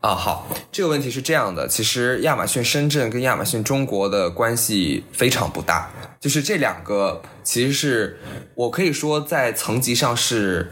[0.02, 8.20] 啊，好，这个问题是这样的，其实亚马逊深圳跟亚马逊中国的关系非常不大，就是这两个其实是
[8.56, 10.72] 我可以说在层级上是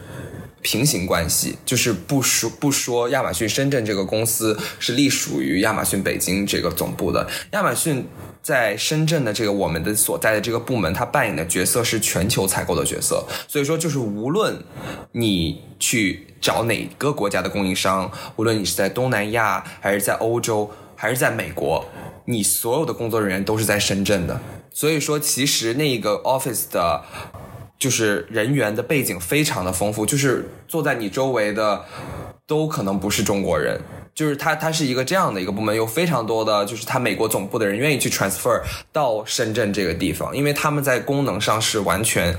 [0.62, 8.06] 平行关系，就是不说不说亚马逊深圳这个公司是隶属于亚马逊北京这个总部的，亚马逊
[8.42, 14.62] 在深圳的这个我们的所在的这个部门，它扮演的角色是全球采购的角色，所以说就是无论
[15.12, 21.84] 你去找哪个国家的供应商，无论你是在东南亚还是在欧洲还是在美国，
[22.26, 27.02] 你所有的工作人员都是在深圳的，所以说其实那个 office 的。
[27.80, 31.84] 就是人员的背景非常的丰富，就是坐在你周围的
[32.46, 33.80] 都可能不是中国人，
[34.14, 38.60] 就是它它是一个这样的一个部门，有非常多的就是它美国总部的人愿意去 transfer
[38.92, 42.36] 到深圳这个地方，因为他们在功能上是完全。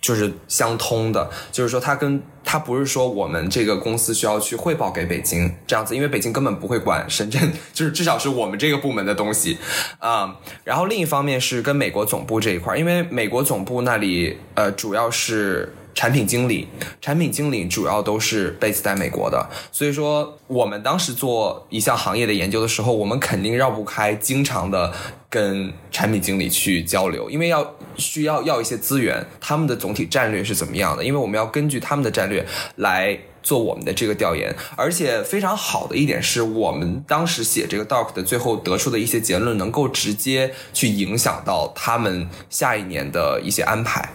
[0.00, 9.58] 就是相通的，就是说，它跟它不是说我们这个公司需要去汇报给北京这样子，因为北京根本不会管深圳，就是至少是我们这个部门的东西
[9.98, 10.36] 啊。
[10.64, 15.74] 然后另一方面是跟美国总部这一块，因为美国总部那里呃主要是。
[15.94, 16.68] 产品经理，
[17.00, 24.92] 产品经理主要都是 base 在美国的，所以说我们当时做一项行业的研究的时候，我们肯定绕不开经常的
[25.28, 31.04] 跟产品经理去交流，因为要需要要一些资源，他们的总体战略是怎么样的？
[31.04, 44.08] 因为我们要根据他们的战略来做我们的这个调研，而且非常好的一点是我们当时写这个 doc 的最后得出的一些结论，能够直接去影响到他们下一年的一些安排。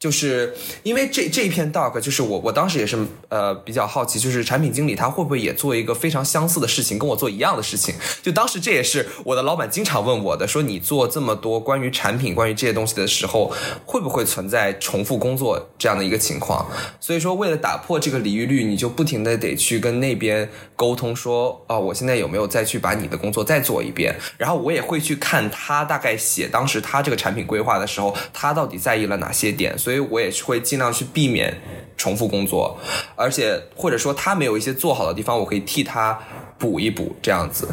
[0.00, 2.96] 就是因为这这一篇 doc，就是我我当时也是
[3.28, 7.94] 呃比较好奇，就是产品经理他会不会也做一个非常相似的事情，跟我做一样的事情？
[8.22, 13.52] 就当时这也是我的老板经常问我的，说你做这么多关于产品、关于这些东西的时候，
[13.84, 16.66] 会不会存在重复工作这样的一个情况？
[16.98, 24.18] 所以说，为了打破这个离域率，你就不停的得去跟那边沟通，说啊，我现在有没有再去把你的工作再做一遍？
[24.38, 29.78] 然后我也会去看他大概写当时他这个产品规划的时候，他到底在意了哪些点？
[29.78, 29.89] 所以。
[29.90, 31.60] 所以我也会尽量去避免
[31.96, 32.78] 重复工作，
[33.16, 36.16] 而且或者说他没有一些做好的地方，我可以替他
[36.56, 37.66] 补一补，这样子。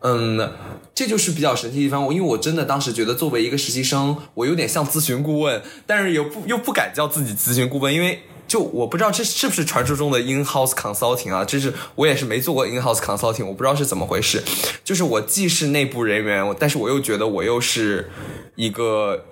[0.00, 0.50] 嗯，
[0.94, 2.06] 这就是比较神奇的地方。
[2.06, 11.44] 我因为我真的当时觉得作为一个实习生，我有点像咨询顾问，但是又不又不敢叫自己咨询顾问，因为就我不知道这是不是传说中的 in house consulting 啊？
[11.44, 14.42] 这是我也是没做过 in house consulting，我不知道是怎么回事。
[14.82, 18.10] 就是我既是内部人员，但是我又觉得我又是
[18.54, 19.26] 一个。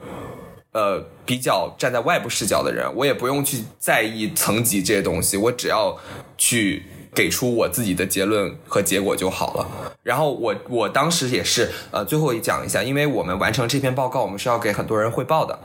[0.77, 5.99] 呃，比较站在外部视角的人，我也不用去在意层级这些东西，我只要
[6.37, 6.83] 去
[7.17, 9.67] 给出我自己的结论和结果就好了。
[10.03, 15.59] 然后我我当时也是，呃，最后讲一下，因为我们完成这篇报告，我们是要给很多人汇报的。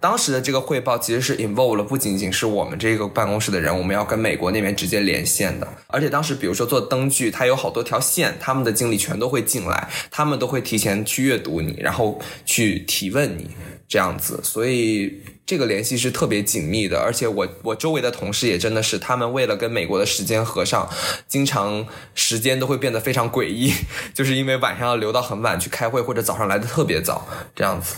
[0.00, 5.68] 当时的这个汇报其实是 involve 了不仅仅是我们这个办公室的人，我们要跟美国那边直接连线的。
[5.88, 13.50] 而且当时，比如说做灯具，它有好多条线，他们的经理全都会进来，他们都会提前去阅读你，然后去提问你。
[13.86, 20.88] 这样子，所以这个联系是特别紧密的，而且我我周围的同事也真的是，他们为了跟美国的时间合上，
[21.28, 23.70] 经常时间都会变得非常诡异，
[24.14, 27.96] 就是因为晚上要留到很晚去开会，或者早上来的特别早，这样子。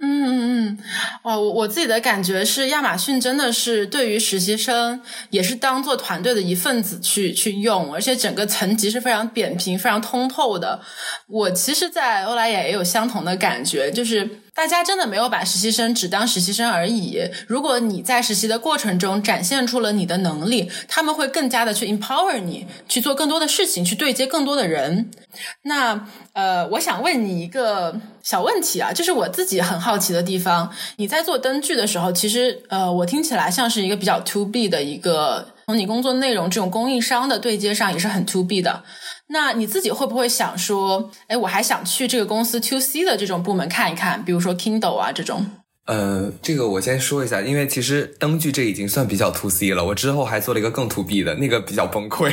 [0.00, 0.78] 嗯嗯嗯，
[1.24, 10.80] 哇，我我自己的感觉是，亚马逊真的是对于实习生也是当做团队的一份子去去用，而且整个层级是非常扁平、非常通透的。
[11.26, 14.42] 我其实，在欧莱雅也有相同的感觉，就是。
[14.58, 17.20] 大家真的没有把实习生只当实习生而已。
[17.46, 25.12] 如果你在实习的过程中展现出了你的能力，他们会更加的去 empower 你去做更多的事情，去对接更多的人。
[25.62, 30.68] 那呃，我想问你一个小问题啊，就是我自己很好奇的地方。
[30.96, 38.82] 你在做灯具的时候，其实呃，我听起来像是一个比较 to B 的一个，从你工作内容这种供应商的对接上也是很 to B 的。
[39.28, 45.46] 那你自己会不会想说，哎，我还想去这个公司 to C 的这种部门看一看，比如说 Kindle 啊这种？
[45.88, 49.82] 呃，这个我先说一下，因为其实灯具这已经算比较 to C 了。
[49.82, 52.30] 我之后还做了一个更 to B 的，那个比较崩溃。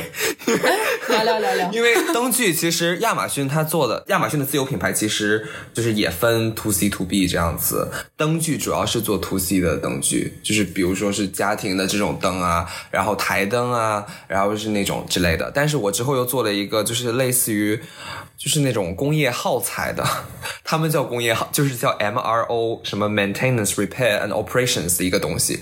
[1.08, 1.72] 聊聊聊聊。
[1.72, 7.90] 因为灯具其实亚马逊它做的，亚马逊的自有品牌其实就是也分 to C to B 这样子。
[8.18, 15.50] 灯具主要是做 to C 的灯具，就是比如说是家庭的这种灯啊，然后台灯啊，然后是那种之类的。
[15.56, 17.80] 但是我之后又做了一个，就是类似于。
[18.38, 20.06] 就是那种工业耗材的，
[20.62, 23.08] 他们叫工业耗，就是叫 MRO 什么
[23.46, 25.60] Maintenance Repair and Operations 的一个东西。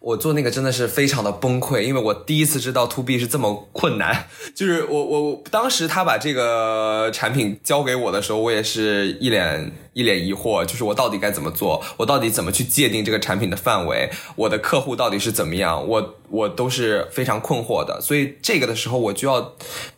[0.00, 4.28] 我做那个真的是非常的崩溃，因为我第一次知道 To B 是这么困难。
[4.54, 17.98] 就是我我当时他把这个产品交给我的时候，我也是一脸一脸疑惑，就是我到底该怎么做，我到底怎么去界定这个产品的范围，我的客户到底是怎么样，我我都是非常困惑的。
[18.02, 19.54] 所以这个的时候，我就要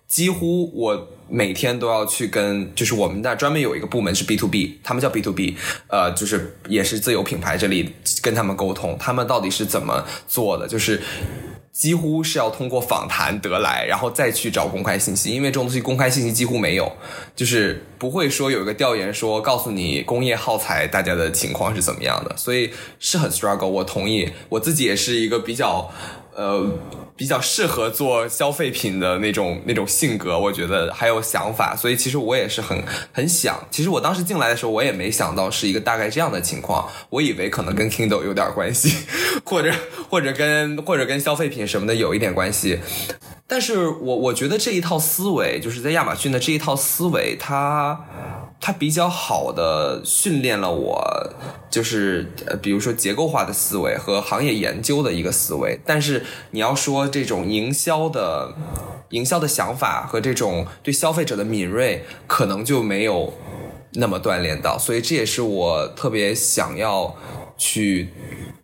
[0.07, 1.09] 几乎我。
[1.29, 5.57] 每天都要去跟，就是我们那专门有一个部门是 B to B，他们叫 B to B，
[5.89, 11.01] 呃，就是也是自有品牌这里跟他们沟通，他们到底是怎么做的，就是。
[11.77, 16.91] 几乎是要通过访谈得来，然后再去找公开信息，因为这种东西公开信息几乎没有，
[17.35, 23.67] 就是不会说有一个调研说告诉你工业耗材大家的情况是怎么样的，所以是很 struggle。
[23.67, 25.93] 我同意，我自己也是一个比较。
[26.37, 26.71] 呃，
[27.17, 33.59] 比较适合做消费品的那种那种性格，我觉得还有想法，所以其实我也是很很想。
[33.71, 38.95] 其实我当时进来的时候，我也没想到是一个大概这样的情况，我以为可能跟 Kindle 有点关系，
[39.45, 39.73] 或者
[40.11, 42.81] 或者跟或者跟消费品什么的有一点关系。
[43.47, 47.99] 但是我我觉得这一套思维，就是在亚马逊的这一套思维，它
[48.61, 51.31] 它比较好的训练了我，
[51.71, 55.79] 就是呃，比如说结构化的思维和行业研究的一个思维。
[55.87, 58.55] 但是你要说这种营销的
[59.11, 63.35] 营销的想法和这种对消费者的敏锐，可能就没有
[63.93, 64.79] 那么锻炼到。
[64.79, 67.15] 所以这也是我特别想要
[67.57, 68.09] 去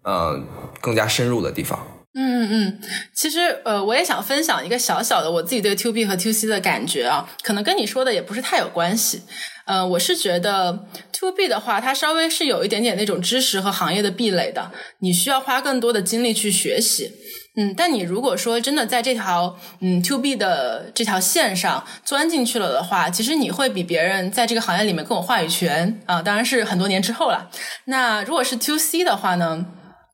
[0.05, 0.45] 嗯
[0.80, 1.78] 更加深入的地方。
[2.14, 2.80] 嗯嗯嗯，
[3.14, 9.22] 其实呃，我也想分享一个小小的我自己对 To B 和 To C 的感觉啊，可能跟你说的也不是太有关系。
[9.65, 10.87] 呃，我是觉得
[11.19, 17.13] To B 的话，它稍微是有一点点那种知识和行业的壁垒的，你需要花更多的精力去学习。
[17.55, 26.23] 嗯，但你如果说真的在这条嗯 To B 的这条线上钻进去了的话，其实你会比别人在这个行业里面更有话语权啊。
[26.23, 27.51] 当然是很多年之后了。
[27.85, 29.67] 那如果是 To C 的话呢？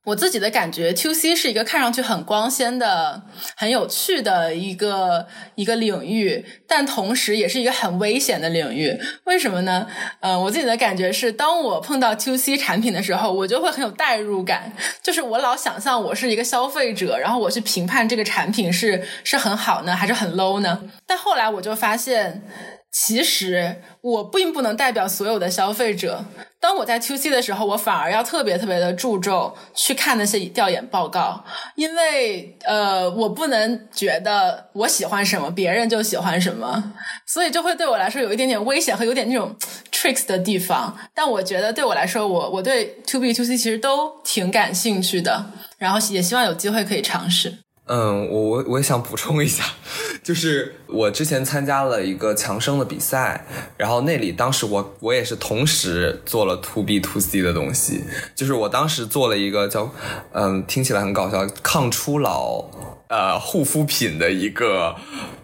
[0.09, 3.23] 我自己的感觉，To C 是一个看上去很光鲜的、
[3.55, 8.99] 很有趣的一个一个领域，但同时也是一个很危险的领域。
[9.25, 9.87] 为什么呢？
[10.21, 20.81] 呃，我自己的感觉是，当我碰到 To C 产品的时候，我就会很有代入感，就是我老想象我是一个消费者，然后我去评判这个产品是是很好呢，还是很 low 呢？
[21.07, 22.43] 但后来我就发现。
[22.91, 26.25] 其实我并不能代表所有的消费者。
[26.61, 31.45] 当我在 To C 的时候，我反而要特别特别的注重去看那些调研报告，
[31.77, 36.95] 因为呃，我不能觉得我喜欢什么，别人就喜欢什么，
[37.27, 39.55] 所以就会对我来说有一点点危险和有点那种
[39.93, 40.99] tricks 的地方。
[41.15, 47.59] 但我觉得对我来说，我我对 To B To C 其实都挺感兴趣的，然后也希望有机会可以尝试。
[47.89, 49.65] 嗯，我我我也想补充一下，
[50.23, 59.91] 就是我之前参加了一个强生的比赛，然后那里当时我我也是同时做了 to B to C 的东西，就是我当时做了一个叫
[60.33, 62.65] 嗯听起来很搞笑抗初老
[63.09, 64.95] 呃护肤品的一个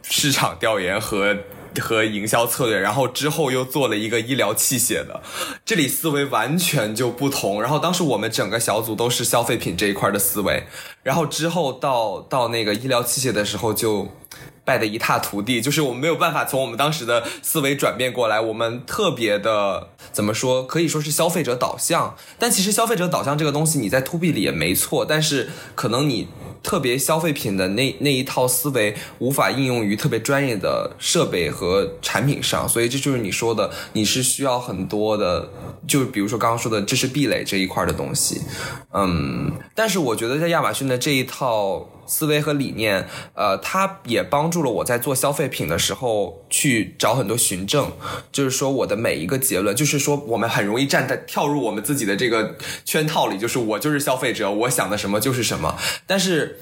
[0.03, 1.37] 市场调研和。
[1.81, 5.23] 和营销策略，然后之后又做了一个医疗器械的，
[5.65, 7.61] 这里思维完全就不同。
[7.61, 10.65] 然后当时我们整个小组都是消费品这一块的思维，
[11.03, 14.09] 然后之后到到那个医疗器械的时候就
[14.65, 18.41] 败得一塌涂地，就是我们没有办法从我们当时的思维转变过来。
[18.41, 26.29] 我们特别的怎么说，可以说是消费者导向，但其实消费者导向这个东西你在 To B 里也没错，但是可能你。
[26.65, 35.51] 特别消费品的那那一套思维无法应用于特别专业的设备和产品上，所以这就是你说的，你是需要很多的，
[35.87, 38.41] 就比如说刚刚说的知识壁垒这一块的东西，
[38.93, 41.91] 嗯，但是我觉得在亚马逊的这一套。
[42.07, 47.93] 思维和理念，呃，它也帮助了我在做消费品的时候去找很多循证，
[48.31, 55.79] 就是说我的每一个结论，就是说我们很容易站在跳入我们自己的这个圈套里，就是我就是消费者，我想的什么就是什么。
[56.07, 56.54] 但是，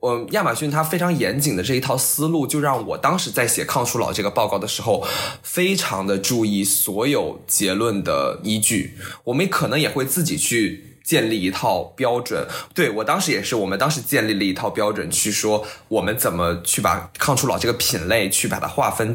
[0.00, 5.06] 我亚马逊它非常严谨的这一套思路，就让我当时在写抗初老这个报告的时候，
[5.42, 8.98] 非常的注意所有结论的依据。
[9.24, 10.90] 我们可能也会自己去。
[11.04, 19.14] 建立一套标准，对我当时也是，我们当时建立了一套标准，去说我们怎么去把抗初老这个品类去把它划分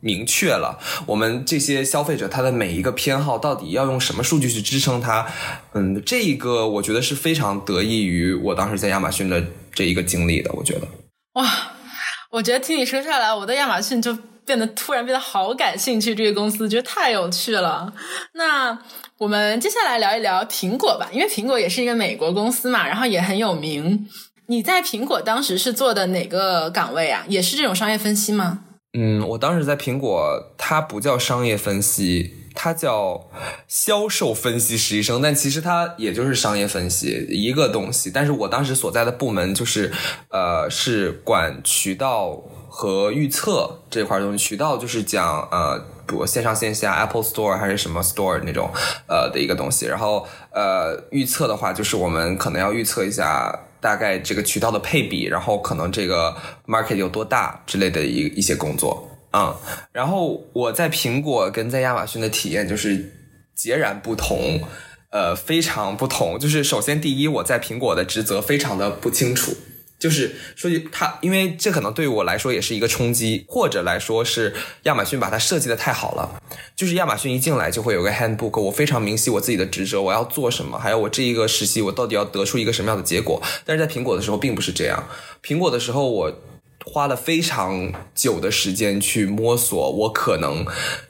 [0.00, 0.78] 明确了。
[1.06, 5.26] 我们这些消费者他的每一个偏好到底要用什么数据去支撑它？
[5.74, 9.42] 嗯，这一个我觉得是非常得益于我当时在亚马逊的
[9.72, 10.50] 这一个经历的。
[10.54, 10.88] 我觉得，
[11.34, 11.46] 哇，
[12.30, 17.92] 我觉得听你说下来，我对亚马逊就变得突然变得好感兴趣，这个公司觉得太有趣了。
[18.34, 18.78] 那。
[19.20, 24.08] 我们接下来聊一聊苹果吧，因为苹果也是一个美国公司嘛，然后也很有名。
[24.46, 27.22] 你在苹果当时是做的哪个岗位啊？
[27.28, 28.60] 也是这种商业分析吗？
[28.92, 33.28] 嗯，我当时在苹果，它不叫商业分析，它叫
[33.68, 38.10] 销售分析实习生，但其实它也就是商业分析一个东西。
[38.10, 39.92] 但是我当时所在的部门就是，
[40.30, 44.38] 呃，是管渠道和预测这块东西。
[44.38, 45.84] 渠道就是讲呃。
[46.10, 48.68] 比如线上线下 Apple Store 还是什么 Store 那种
[49.06, 59.56] 呃的一个东西，然后呃预测的话，就是我们可能要预测一下大概这个渠道的配比，然后可能这个 market 有多大之类的一一些工作啊。
[59.92, 63.12] 然后我在苹果跟在亚马逊的体验就是
[63.54, 64.60] 截然不同，
[65.10, 66.38] 呃非常不同。
[66.38, 69.52] 就是首先第一，我在苹果的职责非常的不清楚。
[70.00, 76.42] 就是说句他，因为这可能对于我来说也是一个冲击，或者来说是亚马逊把它设计的太好了。
[76.74, 83.40] 就是亚马逊一进来就会有个 handbook，我非常明晰我自己的职责，我要做什么，还有我这一个实习我到底要得出一个什么样的结果。
[83.66, 85.06] 但是在苹果的时候并不是这样，
[85.44, 86.40] 苹果的时候我
[86.86, 90.64] 花了非常久的时间去摸索我可能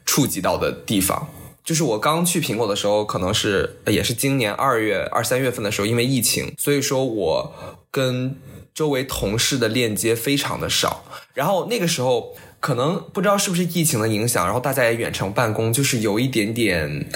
[0.04, 1.28] 触及到的地方。
[1.62, 7.54] 就是我刚去苹果的时候，可能是也是今年二月二三月份的时候，因为疫情，所以说我
[7.92, 8.34] 跟
[8.74, 11.04] 周围同事的链接非常的少，
[11.34, 17.08] 然后那个时候可能不知道是不是疫情的影响，然后大家也远程办公，就是有一点点，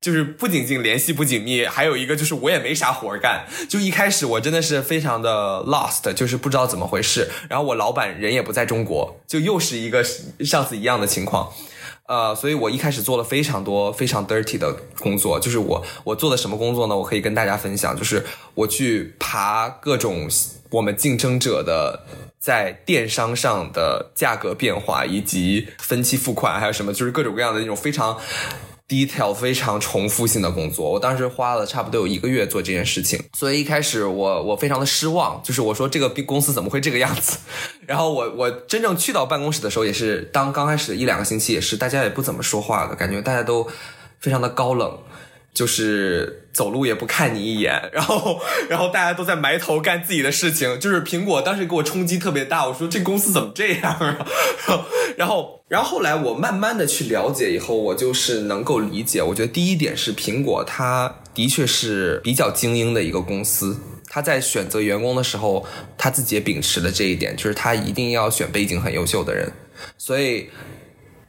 [0.00, 10.04] 就是不仅仅联系不紧密，还有一个就是我也没啥活干，就一开始我真的是非常的 lost，就是不知道怎么回事，然后我老板人也不在中国，就又是一个
[10.40, 11.52] 上次一样的情况。
[12.08, 16.96] 呃，所以我一开始做了非常多非常 dirty 的工作，就是我我做的什么工作呢？
[16.96, 20.28] 我可以跟大家分享，就是我去爬各种
[20.70, 22.04] 我们竞争者的
[22.38, 28.18] 在电商上的价格变化，以及分期付款，还有什么，就是各种各样的那种非常。
[28.88, 37.36] detail 非常重复性的工作，我当时花了差不多有一个月做这件事情，所以一开始我我非常的失望，就是我说这个公司怎么会这个样子？
[37.84, 43.66] 然后我我真正去到办公室的时候，也是当刚开始一两个星期，也是大家也不怎么说话的感觉，大家都
[44.20, 44.96] 非常的高冷。
[45.56, 48.38] 就是走路也不看你一眼， 然后，
[48.68, 50.78] 然后大家都在埋头干自己的事情。
[50.78, 54.18] 就是苹果当时给我冲击特别大，我说这公司怎么这样啊？
[55.16, 59.22] 然后，然后后来我慢慢的去了解以后，我就是能够理解。
[59.22, 63.78] 我觉得第一点是苹果，它的确是比较精英的一个公司。
[64.10, 65.64] 他在选择员工的时候，
[65.96, 69.50] 他自己也秉持了这一点，就是他一定要选背景很优秀的人。
[69.96, 70.50] 所以。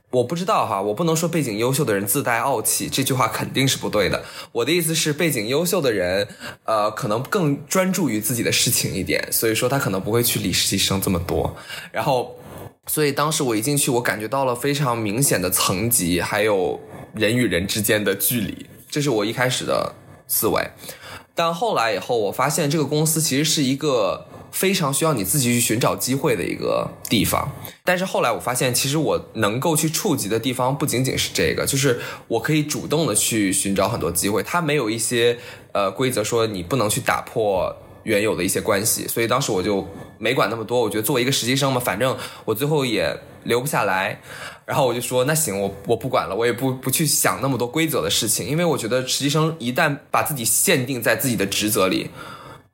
[0.10, 4.24] 我不知道哈，我不能说背景优秀的人自带傲气，这句话肯定是不对的。
[4.54, 6.26] 我的意思是，背景优秀的人，
[6.64, 11.54] 呃，可能更专注于自己的事情一点，所以说他可能不会去理实习生这么多。
[11.92, 12.36] 然后，
[12.88, 16.80] 所以当时我一进去，我感觉到了非常明显的层级，还有
[17.14, 19.94] 人与人之间的距离，这是我一开始的
[20.26, 20.72] 思维。
[21.36, 24.26] 但后来以后，我发现这个公司其实是一个。
[24.58, 27.48] 非常需要你自己去寻找机会的一个地方，
[27.84, 34.42] 但是后来我发现，其实我能够去触及的地方不仅仅是这个，就是我可以主动的去寻找很多机会。
[34.42, 35.38] 它没有一些
[35.74, 39.88] 呃规则说你不能去打破原有的一些关系，所以当时我就
[40.18, 40.82] 没管那么多。
[40.82, 44.20] 我觉得作为一个实习生嘛，反正我最后也留不下来，
[44.66, 52.10] 然后我就说那行，我我不管了，我也不不去想那么多规则的事情，因为我觉得实习生一旦把自己限定在自己的职责里，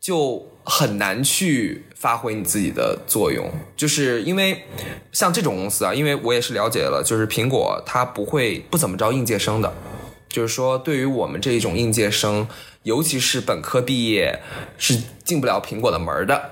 [0.04, 0.49] 就。
[0.66, 4.64] 很难去发挥你自己的作用，就是因为
[5.12, 9.74] 像这种公司啊，因为我也是了解了，就是苹果它不会不怎么招应届生的，
[10.30, 12.47] 就是说对于我们这一种应届生，
[12.84, 14.39] 尤其是本科毕业
[14.78, 16.51] 是进不了苹果的门的，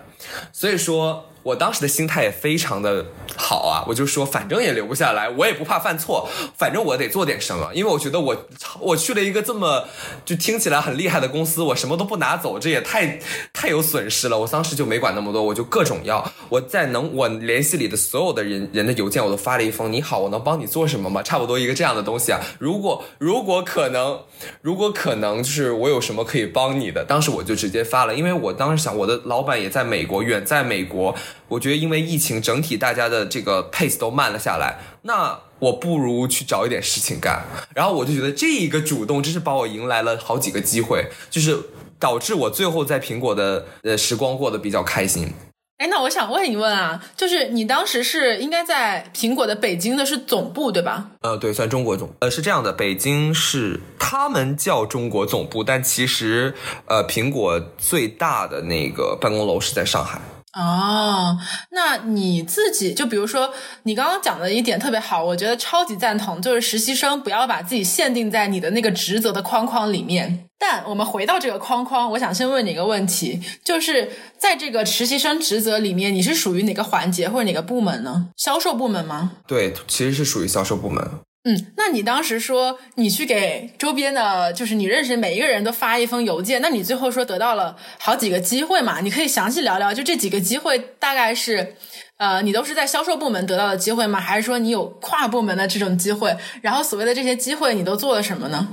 [0.51, 1.30] 所以说。
[1.43, 8.45] 我当时的心态也非常的好啊，我就说反正也留不下来，我也不怕犯错，反正我得做点什么，因为我觉得我
[8.79, 9.87] 我去了一个这么
[10.23, 13.19] 就听起来很厉害的公司，我什么都不拿走，这也太
[13.51, 14.37] 太有损失了。
[14.39, 21.23] 我当时就没管那么多，我就各种要，我在能我联系里的所有的人人的邮件我都发了一封，你好，我能帮你做什么吗？
[21.23, 22.39] 差不多一个这样的东西啊。
[22.59, 24.21] 如果如果可能，
[24.61, 31.15] 如果可能就是我有什么可以帮你的，当时我就直接发了，因为我当时想我的老板也在美国，远在美国。
[31.47, 37.43] 我觉得因为疫情，整体大家的这个 pace 都慢了下来，那我不如去找一点事情干。
[37.75, 41.57] 然后我就觉得这一个主动，真是把我迎来了好几个机会，就是
[41.99, 45.33] 导致我最后在苹果的呃时光过得比较开心。
[45.77, 51.09] 哎，那我想问一问啊，就是你当时是应该在苹果的北京的是总部对吧？
[51.21, 56.53] 呃，对，算中国总，呃，是这样的，北京是他们叫中国总部，但其实
[56.85, 60.21] 呃，苹果最大的那个办公楼是在上海。
[60.53, 61.37] 哦，
[61.71, 70.45] 那你自己就比如说，你刚刚讲的一点特别好，我觉得超级赞同，就是实习生不要把自己限定在你的那个职责的框框里面。
[70.59, 78.27] 但我们回到这个框框，我想先问你一个问题，就是在这个实习生职责里面，你是属于哪个环节或者哪个部门呢？
[78.35, 79.31] 销售部门吗？
[79.47, 81.09] 对，其实是属于销售部门。
[81.43, 89.01] 嗯，那你当时说你去给周边的，就是你认识每一个人都发一封邮件，那你最后说得到了好几个机会嘛？
[89.01, 91.75] 你可以详细聊聊，就这几个机会大概是，
[92.17, 94.19] 呃，你都是在销售部门得到的机会吗？
[94.19, 96.37] 还是说你有跨部门的这种机会？
[96.61, 98.67] 然后所谓的这些机会，你都做了什么呢？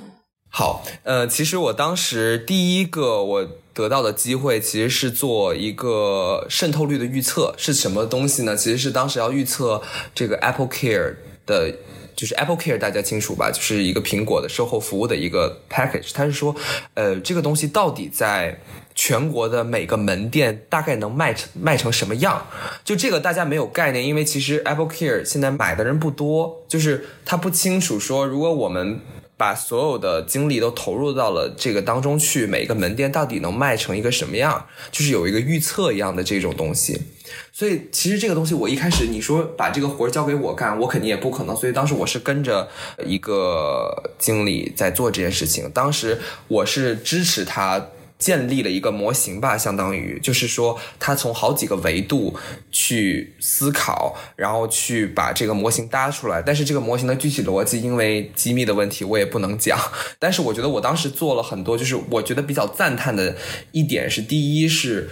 [0.50, 8.54] 好，呃，其实我当时第一个我得到的机会，其实是做一个渗透率的预测，是什么东西呢？
[8.54, 9.80] 其实是当时要预测
[10.14, 11.14] 这个 Apple Care
[11.46, 11.74] 的。
[12.18, 13.48] 就是 Apple Care，大家清楚吧？
[13.48, 16.10] 就是一个苹果的售后服务的一个 package。
[16.12, 16.52] 他是说，
[16.94, 18.58] 呃，这个东西到底在
[18.92, 22.44] 全国的每个门店大概能卖成卖成什么样？
[22.82, 28.98] 就这个大家没有概念，因为其实 Apple Care 现在买的人不多，就是他不清楚说，如果我们
[29.38, 37.00] 把所有的精力都投入到了这个当中去，每一个门店到底能卖成一个什么样，就是有一个预测一样的这种东西。
[37.52, 41.56] 所以其实这个东西，我一开始你说把这个活儿交给我干，我肯定也不可能。
[41.56, 42.68] 所以当时我是跟着
[43.06, 46.18] 一个经理在做这件事情，当时
[46.48, 47.86] 我是支持他。
[48.18, 52.36] 建立了一个模型吧，相当于就是说，他从好几个维度
[52.72, 56.42] 去思考，然后去把这个模型搭出来。
[56.42, 59.78] 但是这个模型的具体逻辑，因为机密的问题，我也不能讲。
[60.18, 63.36] 但是我觉得我当时做了很多，就是我觉得比较赞叹的
[63.72, 65.08] 一点是，第一是。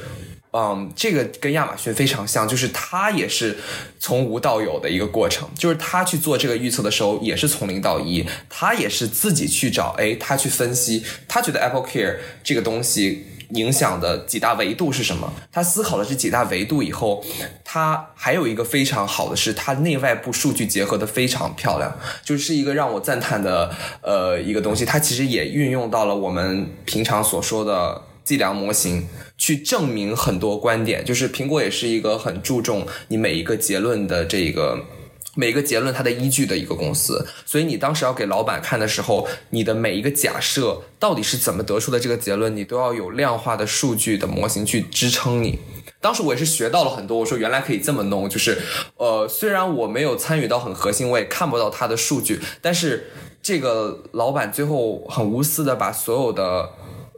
[0.58, 3.58] 嗯，这个跟亚马逊非常像，就是它也是
[4.00, 15.30] 从无到有的一个过程，就是他去做这个预测的时候，也是从零到一，他也是自己去找，哎，他去分析，他觉得 Apple Care 这个东西影响的几大维度是什么？
[15.52, 17.22] 他思考了这几大维度以后，
[17.62, 21.94] 他还有一个非常好的是，他内外部数据结合的非常漂亮，
[22.24, 24.86] 就是一个让我赞叹的呃一个东西。
[24.86, 29.08] 它其实也运用到了我们平常所说的计量模型。
[29.38, 34.82] 去证明很多观点，就是苹果也是一个很注重你每一个结论的这个
[35.34, 45.58] 每一个结论它的依据的一个公司，所以你当时要给老板看的时候，你的每一个假设到底是怎么得出的这个结论，你都要有量化的数据的模型去支撑你。
[46.00, 48.58] 当时我也是学到了很多，我说原来可以这么弄，就是
[48.96, 53.10] 呃，虽然我没有参与到很核心，我也看不到它的数据，但是
[53.42, 56.70] 这个老板最后很无私的把所有的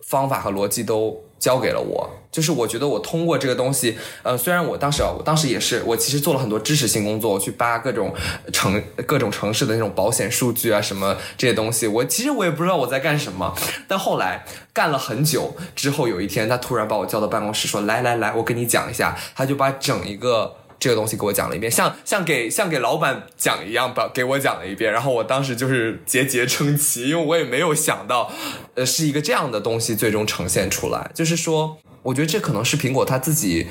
[0.09, 1.23] 方法和逻辑都。
[1.39, 8.13] 交给了我，就是我觉得我通过这个东西，呃，虽然我当时啊，我当时也是，我其实做了很多知识性工作，我去扒各种
[8.53, 13.55] 城各种城市的那种保险数据啊，什么这些东西，我其实我也不知道我在干什么，
[13.87, 20.57] 但后来干了很久之后，有一天他突然把我叫到办公室说，来来来，我跟你讲一下，他就把整一个。
[20.79, 24.93] 这个东西给我讲了一遍，像像给像给老板讲一样，把给我讲了一遍。
[24.93, 28.31] 然后我当时就是节节称奇，因为我也没有想到，
[28.75, 31.11] 呃，是一个这样的东西最终呈现出来。
[31.15, 33.67] 就是说，我觉得这可能是苹果他自己，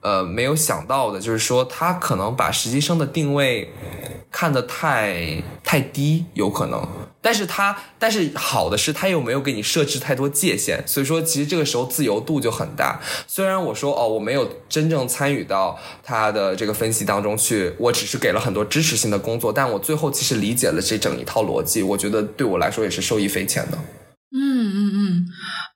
[0.00, 3.70] 呃，没有想到的，就是说他可能把实习生的定位
[4.30, 6.86] 看得太太低，有可能。
[7.20, 13.00] 但是他，但是好的是，他又没有给你设置太多界限，所以说其实这个时候自由度就很大。
[13.26, 23.76] 虽然我说哦，我没有真正参与到他的这个分析当中去，我只是给了很多支持性的工作，但我最后其实理解了这整一套逻辑，我觉得对我来说也是受益匪浅的。
[24.30, 25.26] 嗯嗯嗯，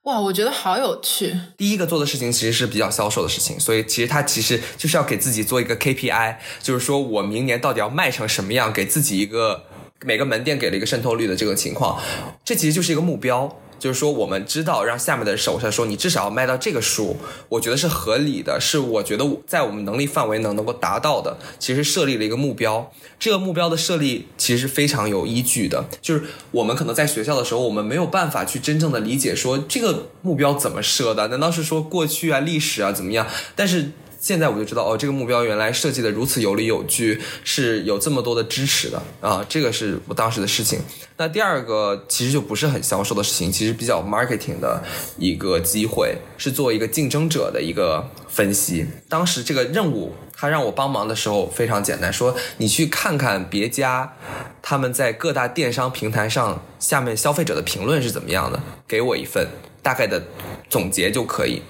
[0.04, 1.34] 哇，我觉得好有趣。
[1.56, 9.64] 第一个做的事情其实是比较销售的事情，所以其实他其实就是要给自己做一个 KPI，就是说我明年到底要卖成什么样，给自己一个。
[10.04, 12.00] 每个门店给了一个渗透率的这个情况，
[12.44, 17.16] 这其实就是一个目标，就是说我们知道让下面的手下说你至少要卖到这个数，
[17.48, 33.26] 我觉得是合理的，是我觉得在我们能力范围能能够达到的，其实设立了一个目标，这个目标的设立其实非常有依据的，就是我们可能在学校的时候，我们没有办法去真正的理解说这个目标怎么设的，难道是说过去啊历史啊怎么样？
[33.56, 33.92] 但是。
[34.22, 40.78] 现在我就知道哦，这个目标原来设计的如此有理有据，是有这么多的支持的啊，这个是我当时的事情。
[41.16, 44.80] 那第二个其实就不是很销售的事情，其实比较 marketing 的
[45.18, 48.86] 一个机会，是做一个竞争者的一个分析。
[49.08, 54.16] 当时这个任务他让我帮忙的时候非常简单，说你去看看别家
[54.62, 59.48] 他们在各大电商平台上下面消费者的评论是怎么样的，给我一份
[59.82, 60.22] 大概的
[60.70, 61.60] 总结就可以。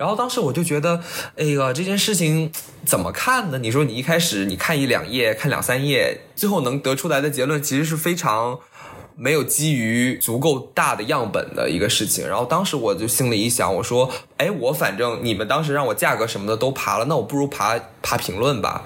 [0.00, 0.98] 然后当时我就觉得，
[1.36, 2.50] 哎呀，这件事情
[2.86, 3.58] 怎么看呢？
[3.58, 8.58] 你说你一开始你看一两页，看两三页，最后能得出来的结论其实是非常
[9.14, 12.26] 没有基于足够大的样本的一个事情。
[12.26, 18.82] 然后当时我就心里一想，我说，哎，我反正你们当时让我价格什么的都爬了，那我不如爬爬评论吧。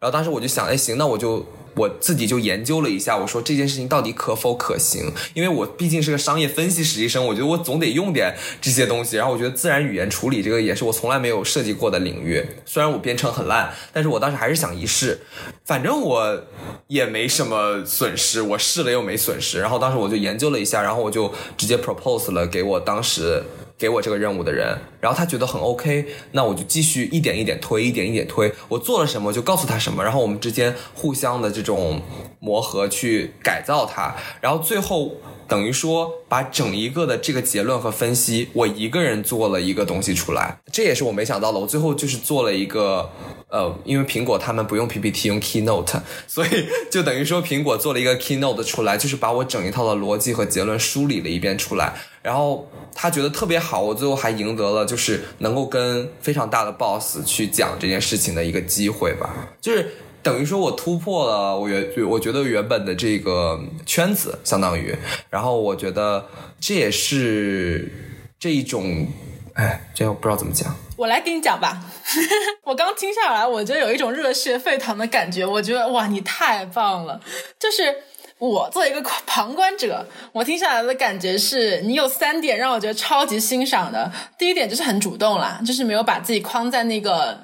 [0.00, 1.46] 然后当时我就想，哎，行，那我就。
[1.78, 5.12] 我自己就研究了一下，我说这件事情到底可否可行？
[5.32, 9.16] 因为我毕竟是个商业分析实习生，我觉得我总得用点这些东西。
[9.16, 12.44] 然后我觉得自然语言处理这个也是我从来没有涉及过的领域。
[12.66, 15.20] 虽然我编程很烂，但是我当时还是想一试，
[15.64, 16.42] 反正我
[16.88, 19.60] 也没什么损失，我试了又没损失。
[19.60, 23.42] 然后当时我就研究了一下，然后我就直接 propose 了给我当时。
[23.78, 28.52] 给我这个任务的人，然后他觉得很 OK，那我就继续一点一点推，一点一点推。
[28.68, 32.02] 我做了什么就告诉他什么，然后我们之间互相的这种
[32.40, 35.12] 磨合去改造他，然后最后
[35.48, 41.58] 等于说把整一个的这个结论和分析，我一个人做了一个东西出来，这也是我没想到的。
[41.58, 43.10] 我最后就是做了一个，
[43.48, 59.94] 呃，因为苹果他们不用 PPT，用 Keynote， 所以就等于说苹果做了一个 Keynote 出来，就是把我整一套的逻辑和结论梳理了一遍出来，然后他觉得特别好，我最后还赢得了就是能够跟非常大的 boss 去讲这件事情的一个机会吧，就是。
[60.22, 64.94] 等于说，我突破了我原我觉得原本的这个圈子，相当于，
[65.30, 66.26] 然后我觉得
[66.60, 67.90] 这也是
[68.38, 69.06] 这一种，
[69.54, 70.74] 哎，这我不知道怎么讲。
[70.96, 71.80] 我来给你讲吧。
[72.64, 75.46] 我刚听下来，我觉得有一种热血沸腾的感觉。
[75.46, 77.20] 我觉得哇，你太棒了！
[77.58, 77.94] 就是
[78.38, 84.10] 我作为一个旁观者，我听下来的感觉是你有三点让我觉得超级欣赏的。
[84.36, 87.38] 第一点就是很主动啦，就是没有把自己框在那个。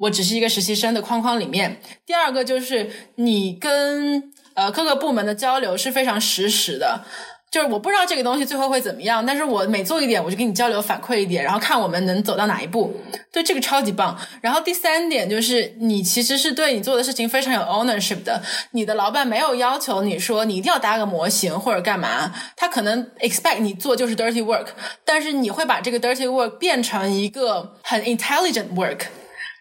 [0.00, 1.80] 我只是一个实习生的框框里面。
[2.04, 7.04] 第二个就是你跟呃各个部门的交流是非常实时的，
[7.50, 12.94] 就是我不知道这个东西最后会怎么样，但是我每做一点我就给你交流反馈一点，然后看我们能走到哪一步。
[13.32, 14.18] 对这个超级棒。
[14.40, 18.42] 然后第三点就是你其实是对你做的事情非常有 ownership 的，
[18.72, 24.68] 你的老板没有要求你说你一定要搭个模型或者干嘛，他可能 expect 你做就是 dirty work，
[25.04, 29.02] 但是你会把这个 dirty work 变成一个很 intelligent work。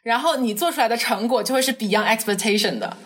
[0.03, 2.97] 然后你做出来的成果就会是 beyond expectation 的，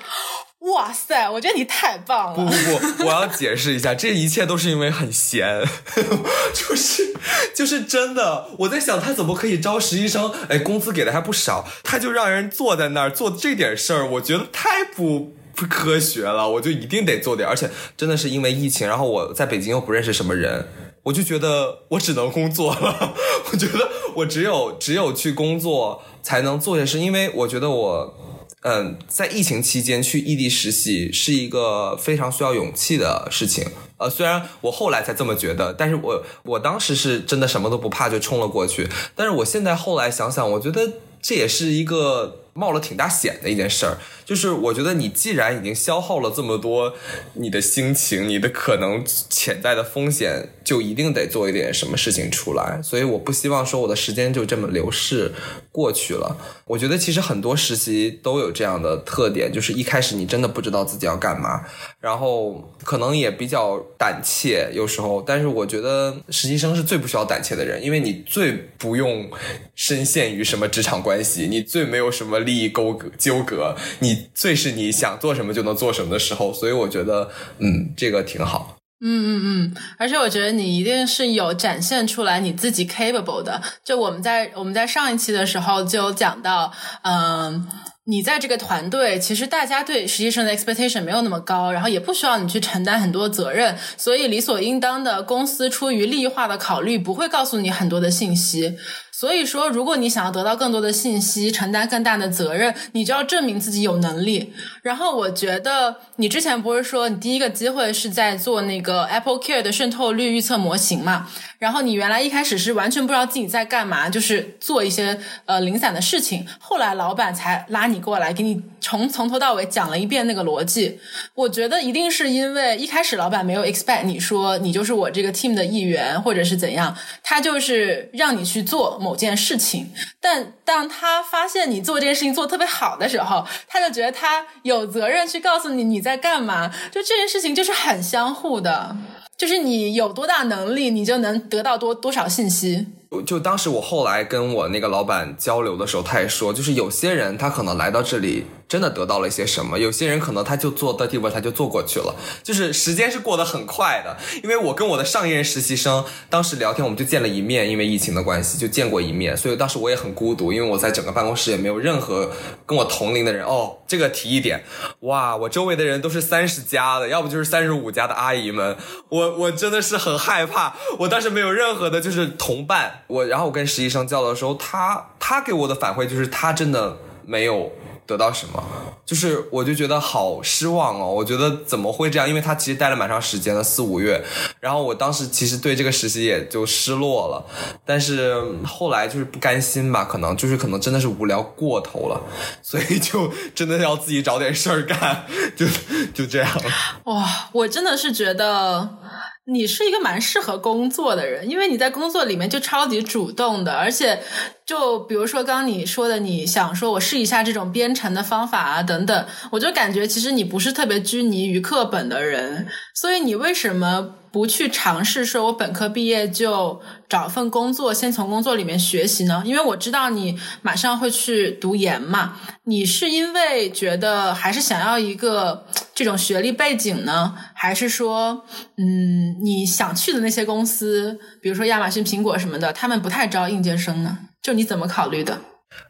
[0.60, 1.30] 哇塞！
[1.30, 2.36] 我觉得你太棒了。
[2.36, 5.62] 不不不，我要解释一下，这一切都是因为很闲，
[6.54, 7.14] 就是
[7.54, 8.48] 就是真的。
[8.60, 16.50] 我在想他怎么可以招实习生，哎，工资给的还不少，他就让人坐在那儿做这点事儿，我觉得太不不科学了。
[16.50, 20.70] 我就一定得做点，而且真的是因为疫情，然后我在北京又不认识什么人。
[21.04, 23.14] 我就觉得我只能工作了，
[23.52, 28.18] 我觉得我只有只有去工作才能做些事，因为我觉得我，
[28.62, 33.68] 嗯，在疫情期间去异地实习是一个非常需要勇气的事情。
[33.98, 38.90] 呃，虽然我后来才这么觉得，但是我我当时是真的什么都不怕就冲了过去。
[39.16, 43.98] 但是我现在后来想想，我觉得这也是一个冒了挺大险的一件事儿。
[44.26, 46.94] 就是我觉得你既然已经消耗了这么多
[47.34, 52.80] 你的心情，你的可能潜在的风险，就一定得做一点什么事情出来。
[52.82, 55.34] 所以我不希望说我的时间就这么流逝
[55.72, 56.38] 过去了。
[56.66, 61.66] 我觉得其实很多实习都有这样的特点，就是一开始你真的不知道自己要干嘛，
[62.00, 65.22] 然后可能也比较胆怯，有时候。
[65.26, 69.30] 但是我觉得实习生是最不需要胆怯的人，因为你最不用
[69.76, 74.13] 深陷于什么职场关系，你最没有什么利益勾葛纠葛，你。
[74.34, 78.78] 最是你想做什么就能做什么的时候，所以我觉得，嗯，这个挺好。
[79.06, 83.62] 嗯嗯嗯，而且我觉得你一定是有展现出来你自己 capable 的。
[83.84, 86.72] 就我们在我们在上一期的时候就讲到，
[87.04, 87.68] 嗯，
[88.06, 98.78] 你在这个团队，其实大家对实习生的 expectation 没有那么高，然后也不需要你去承担很多责任，所以理所应当的，公司出于利益化的考虑，不会告诉你很多的信息。
[99.24, 104.54] 所以说，如果你想要得到更多的信息，承担更大的责任，你就要证明自己有能力。
[104.82, 111.30] 然后，我觉得你之前不是说你第一个机会是在做那个 Apple Care 的渗透率预测模型嘛？
[111.64, 116.46] 然后你原来一开始是完全不知道自己在干嘛，就是做一些呃零散的事情。
[116.60, 121.00] 后来老板才拉你过来，给你从从头到尾讲了一遍那个逻辑。
[121.36, 126.94] 我觉得一定是因为一开始老板没有 expect 你说你就是我这个 team 的一员，或者是怎样，
[127.24, 129.90] 他就是让你去做某件事情。
[130.20, 136.70] 但当他发现你做这件事情做特别好的时候，他就觉得他有责任去告诉你你在干嘛。
[136.92, 138.94] 就这件事情就是很相互的。
[139.36, 142.88] 就是你有多大能力，你就能得到多多少信息。
[143.22, 148.46] 就当时我后来跟我那个老板交流的时候，他也说，就是有些人他可能来到这里。
[148.66, 149.78] 真的得到了一些什么？
[149.78, 154.18] 有些人可能他就做的地方他就做过去了，就是时间是过得很快的。
[154.42, 162.32] 因为我跟我的上一任实习生当时聊天，我们就见了一面，因为疫情的关系就见过一面，所以当时我也很孤独，因为我在整个办公室也没有任何
[162.66, 163.46] 跟我同龄的人。
[163.46, 164.64] 哦，这个提一点，
[165.02, 168.76] 哇，我周围的人都是三十加的，要不就是三十五加的阿姨们，
[169.10, 170.74] 我我真的是很害怕。
[170.98, 177.72] 我当时没有任何的就是同伴，我然后我跟实习生交流的时候，他他给我的反馈就是他真的没有。
[178.06, 178.62] 得到什么？
[179.06, 181.10] 就是我就觉得好失望哦！
[181.10, 182.28] 我觉得怎么会这样？
[182.28, 184.22] 因为他其实待了蛮长时间的，四五月。
[184.60, 187.46] 然后我当时其实对这个实习也就失落了，
[187.86, 188.36] 但是
[188.66, 192.22] 后来就是不甘心吧，可能就是可能真的是无聊过头了，
[192.62, 195.26] 所以就真的要自己找点事儿干，
[195.56, 195.66] 就
[196.14, 196.62] 就这样。
[197.06, 198.98] 哇，我真的是觉得。
[199.46, 204.22] 你是一个蛮适合工作的人，因为你在工作里面就超级主动的，而且
[204.66, 214.16] 就比如说刚刚你说的，你想说我试一下这种编程的方法啊等等，我就感觉其实你不是特别拘泥于课本的人，所以你为什么？
[214.34, 219.44] 不去尝试说我本科毕业就找份工作，先从工作里面学习呢？
[219.46, 228.44] 因为我知道你马上会去读研嘛，你是因为觉得还是想要一个这种学历背景呢，还是说，
[228.78, 234.18] 嗯，你想去的那些公司，比如说亚马逊、苹果什么的，他们不太招应届生呢？
[234.42, 235.40] 就你怎么考虑的？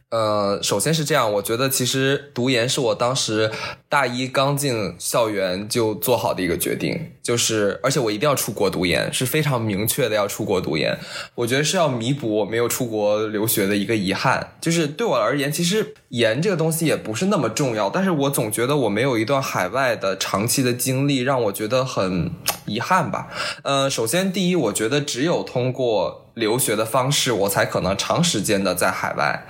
[0.10, 3.50] 呃，首先是这样，我觉得其实读研是我当时
[3.90, 10.96] 大一刚进校园就做好的一个决定，就是而且我一定要出国读研，是非常明确的要出国读研。
[11.34, 14.52] 我觉得是要弥补我没有出国留学的一个遗憾。
[14.62, 22.30] 就是对我而言，其实研这个东西也不是那么重要，但是我总觉得我没有一段海外的长期的经历，让我觉得很
[22.68, 23.30] 遗憾吧。
[23.64, 29.48] 呃，首先第一，我觉得只有通过留学的方式，我才可能长时间的在海外。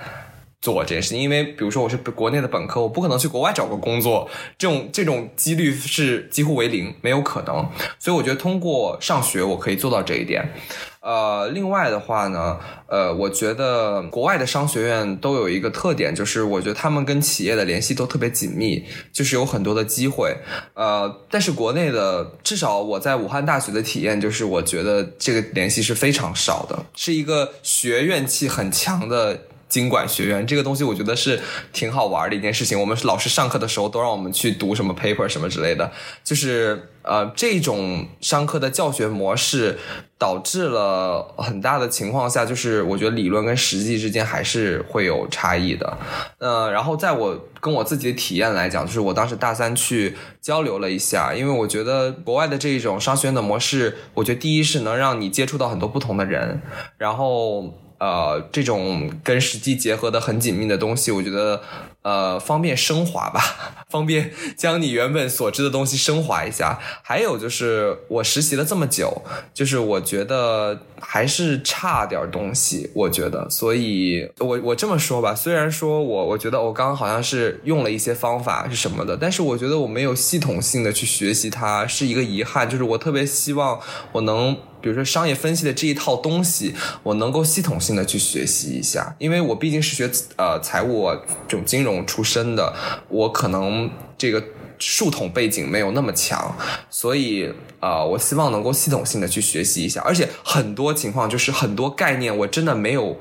[0.64, 7.68] 做这件事情，因为比如说我是国内的本科，我不可能去国外找个工作，这种这种几率是几乎为零，没有可能。
[7.98, 10.54] 所以我觉得通过上学我可以做到这一点。
[11.00, 20.34] 呃，另外的话呢，呃，我觉得国外的商学院都有一个特点，就是我觉得他们跟企业的联系都特别紧密，就是有很多的机会。
[20.72, 29.38] 呃，但是国内的，至少我在武汉大学的体验，就是我觉得这个联系是非常少的，是一个学院气很强的。
[29.74, 31.40] 经管学院这个东西，我觉得是
[31.72, 32.78] 挺好玩的一件事情。
[32.78, 35.90] 我们老师上课的时候都让我们去读什么 paper 什么之类的，
[36.22, 39.76] 就是呃这种上课的教学模式，
[40.16, 45.98] 导致了很大的情况下，就是我觉得理论跟实际之间还是会有差异的。
[46.38, 56.62] 呃，然后在我跟我自己的体验来讲，就是我当时大三去交流了一下，因为我觉得国外的这一种商学院的模式，我觉得第一是能让你接触到很多不同的人，
[56.96, 57.74] 然后。
[57.98, 61.62] 呃，这种跟实际结合的很紧密的东西，我觉得
[62.04, 66.78] 呃方便升华吧， 方便将你原本所知的东西升华一下。
[67.02, 73.48] 还有就是我实习了这么久，就是我觉得还是差点东西，我觉得。
[73.50, 82.68] 所以我我这么说吧，虽然说我我觉得我刚刚好像是用了一些方法是什么的，但是我觉得我没有系统性的去学习它，是一个遗憾。
[82.68, 83.80] 就是我特别希望
[84.12, 84.56] 我能。
[84.84, 91.08] 比如说商业分析的这一套东西，我能够系统性的去学习一下，因为我毕竟是学呃财务
[91.48, 92.74] 这种金融出身的，
[93.08, 94.42] 我可能这个
[94.78, 96.56] 树统背景没有那么强，
[96.88, 103.16] 所以啊，我希望能够系统性的去学习一下，而且很多情况就是很多概念我真的没有，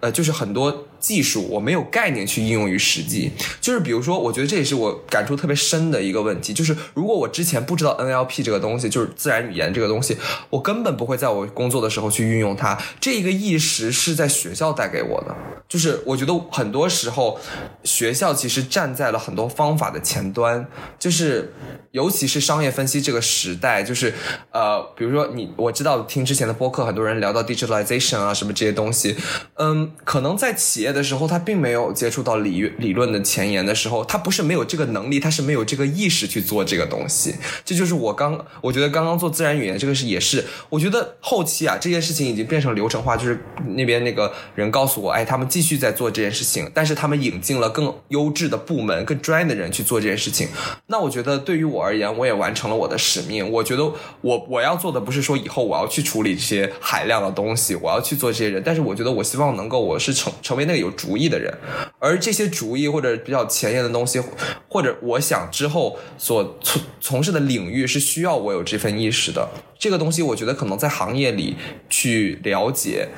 [0.00, 0.86] 呃，就是很多。
[1.06, 3.30] 技术我没有概念去应用于实际，
[3.60, 10.16] 就是比如说，我觉得这也是我感触特别深的一个问题，就是如果我之前不知道 NLP 这个东西，就是自然语言这个东西，
[10.50, 12.76] 我根本不会在我工作的时候去运用它。
[13.00, 15.36] 这一个意识是在学校带给我的，
[15.68, 17.38] 就是我觉得很多时候
[17.84, 20.66] 学校其实站在了很多方法的前端，
[20.98, 21.54] 就是
[21.92, 24.12] 尤其是商业分析这个时代，就是
[24.50, 29.14] 呃，比如说你我知道听之前的播客，很多人聊到 digitalization 啊什么这些东西，
[29.54, 30.95] 嗯，可能在企业。
[30.96, 37.34] 的时候，他并没有接触到理理论的前沿的时候，他不是没有这个能力，他是没有这个意识去做这个东西。
[37.64, 43.38] 这就是我刚，我觉得刚刚做自然语言这个是也是，我觉得后期啊这件事情已经变成流程化，就是
[43.74, 50.48] 那边那个人告诉我，哎，他们继续在做这件事情，但是他们引进了更优质的部门、更专业的人去做这件事情。
[50.86, 53.50] 那我觉得对于我而言，我也完成了我的使命。
[53.50, 53.84] 我觉得
[54.22, 60.92] 我我要做的不是说以后我要去处理这些海量的东西，我要去做这些人，但是我觉得我希望能够我是成成为那有。
[60.96, 61.52] 主意的人，
[61.98, 64.18] 而这些主意或者比较前沿的东西，
[64.66, 69.46] 或者我想之后所从从事的领域是需要我有这份意识的。
[69.78, 71.54] 这个东西，我觉得可能在行业里
[71.90, 73.08] 去了解，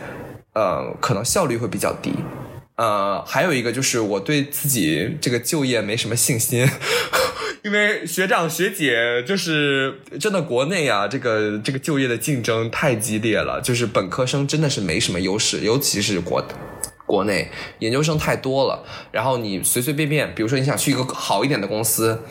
[0.54, 2.12] 呃，可能效率会比较低。
[2.74, 6.68] 呃，还有一个就是我对自己这个就业没什么信心，
[7.62, 16.44] 因为学长学姐就是真的国内啊，这个这个就业的竞争太激烈了，就是本科生真的是没什么优势，尤其是国。
[17.08, 22.22] 国内研究生太多了，然后你随随便便，比如说你想去一个好一点的公司，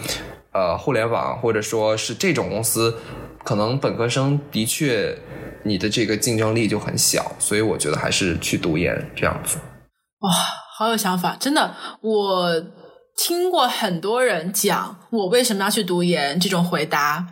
[0.53, 2.95] 呃，互联网或者说是这种公司，
[3.43, 5.17] 可能本科生的确
[5.63, 9.57] 你的这个竞争力就很小，所以我觉得还是去读研这样子。
[10.19, 10.31] 哇，
[10.77, 12.63] 好有想法，真的，我
[13.17, 17.25] 听过很多人讲我为什么要去读研这种回答。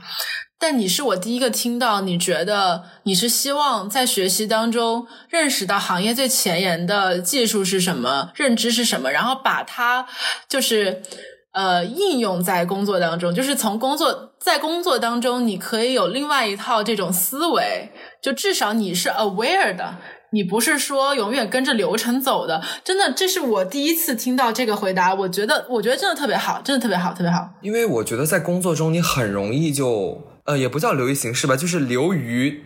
[0.58, 10.08] 但你是我第一个听到，你觉得你是希望在学习当中认识到行业最前沿的技术是什么，认知是什么，然后把它
[10.48, 11.04] 就是
[11.52, 17.92] 呃应用在工作当中，就是从工作在工作当中，你可以有另外一套这种思维，
[18.24, 19.98] 就至少你是 aware 的，
[20.32, 22.64] 你不是说永远跟着流程走的。
[22.84, 27.50] 真的，这是我第一次听到这个回答，我觉得我觉得真的特别好，真的特别好，特别好。
[27.62, 30.34] 因为我觉得在工作中你很容易就。
[30.46, 32.64] 呃，也不叫流于形式吧，就是流于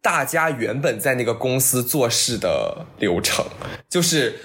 [0.00, 3.44] 大家原本在那个公司做事的流程。
[3.88, 4.40] 就是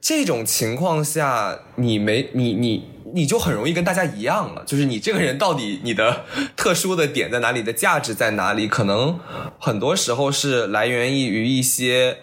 [0.00, 4.64] 这种情况下，你没你你你就很容易跟大家一样了。
[4.64, 6.24] 就是你这个人到底你的
[6.56, 8.66] 特殊的点在哪里，的价值在哪里？
[8.66, 9.20] 可能
[9.58, 12.18] 很多时候是来源于一些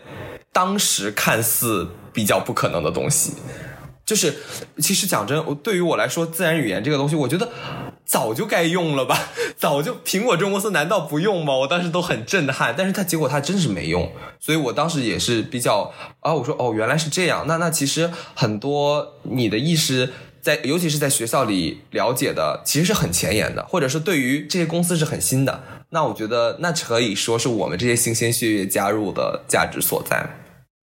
[0.51, 3.33] 当时看似比较不可能的东西。
[4.03, 4.33] 就是，
[4.79, 7.47] 其实讲真，对于我来说，自然语言这个东西，我觉得
[8.09, 11.55] 早就该用了吧， 早就苹果中公司难道不用吗？
[11.55, 30.27] 我当时都很震撼，但是它结果它真是没用，所以我当时也是比较啊，我说哦，原来是这样，那那其实很多你的意识在，尤其是在学校里了解的，其实是很前沿的，或者是对于这些公司是很新的，那我觉得那可以说是我们这些新鲜血液加入的价值所在。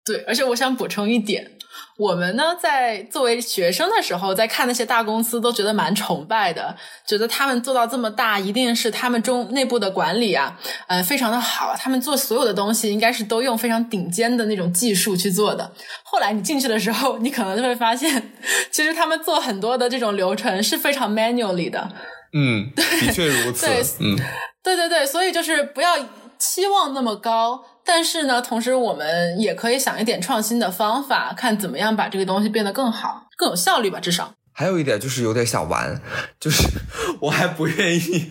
[0.05, 1.53] 对，而且我想补充一点。
[1.97, 6.77] 我们呢，在作为学生的时候，在看那些大公司，都觉得蛮崇拜的，
[7.07, 11.77] 觉得他们做到这么大，一定是他们中内部的管理啊，呃，非常的好。
[11.77, 15.71] 他们做所有的东西，应该是都用非常顶尖的那种技术去做的。
[16.03, 18.33] 后来你进去的时候，你可能就会发现，
[18.73, 21.89] 其实他们做很多的这种流程是非常 manually 的。
[22.33, 23.67] 嗯，的确如此。
[24.01, 24.17] 嗯，
[24.65, 25.97] 对对对，所以就是不要
[26.39, 27.65] 期望那么高。
[27.85, 34.01] 但是呢，同时我们也可以想一点创新的方法，看怎么样把这个东西变得更好、更有效率吧。
[34.01, 36.01] 至少还有一点就是有点想玩，
[36.41, 36.63] 就是
[37.21, 38.29] 我还不愿意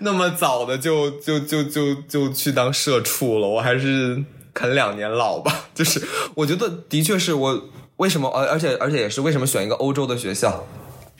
[0.00, 4.22] 那么早的就就就就就去当社畜了，我还是
[4.52, 5.66] 啃两年老吧。
[5.74, 10.66] 就是我觉得的确是我为什么，而而且而且也是为什么选一个欧洲的学校。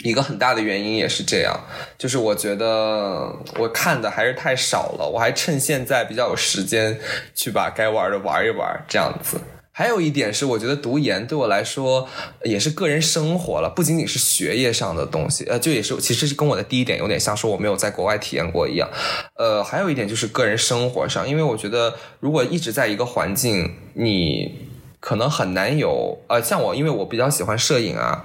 [0.03, 1.59] 一个很大的原因也是这样，
[1.97, 6.99] 就是我觉得我看的还是太少了，我还趁现在比较有时间
[7.35, 9.41] 去把该玩的玩一玩，这样子。
[9.77, 12.09] 还有一点是，我觉得读研对我来说
[12.45, 18.89] 也是个人生活了，不仅仅是学业上的东西，呃，就也是其实是跟我的第一点有点像，说我没有在国外体验过一样。
[19.37, 24.69] 呃，还有一点就是个人生活上，因为我觉得如果一直在一个环境，你
[25.01, 28.25] 可能很难有，呃，像我，因为我比较喜欢摄影啊。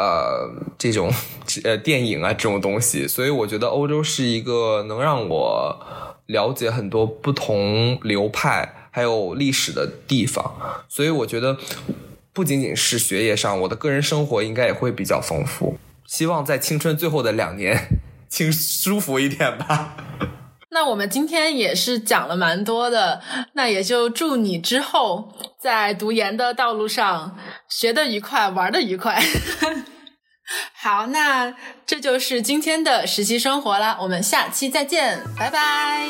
[0.00, 1.12] 呃，这种
[1.62, 5.78] 呃电影啊这种东西，所以我觉得欧洲是一个能让我
[6.24, 10.54] 了解很多不同流派还有历史的地方。
[10.88, 11.58] 所以我觉得
[12.32, 15.78] 不仅仅是学业上，我的个人生活应该也会比较丰富。
[16.06, 17.88] 希望在青春最后的两年，
[18.26, 19.96] 请舒服一点吧。
[20.72, 23.20] 那我们今天也是讲了蛮多的，
[23.54, 27.36] 那也就祝你之后在读研的道路上
[27.68, 29.20] 学的愉快，玩的愉快。
[30.74, 31.54] 好，那
[31.86, 36.08] 这就是今天的实习生活啦，我们下期再见，拜拜。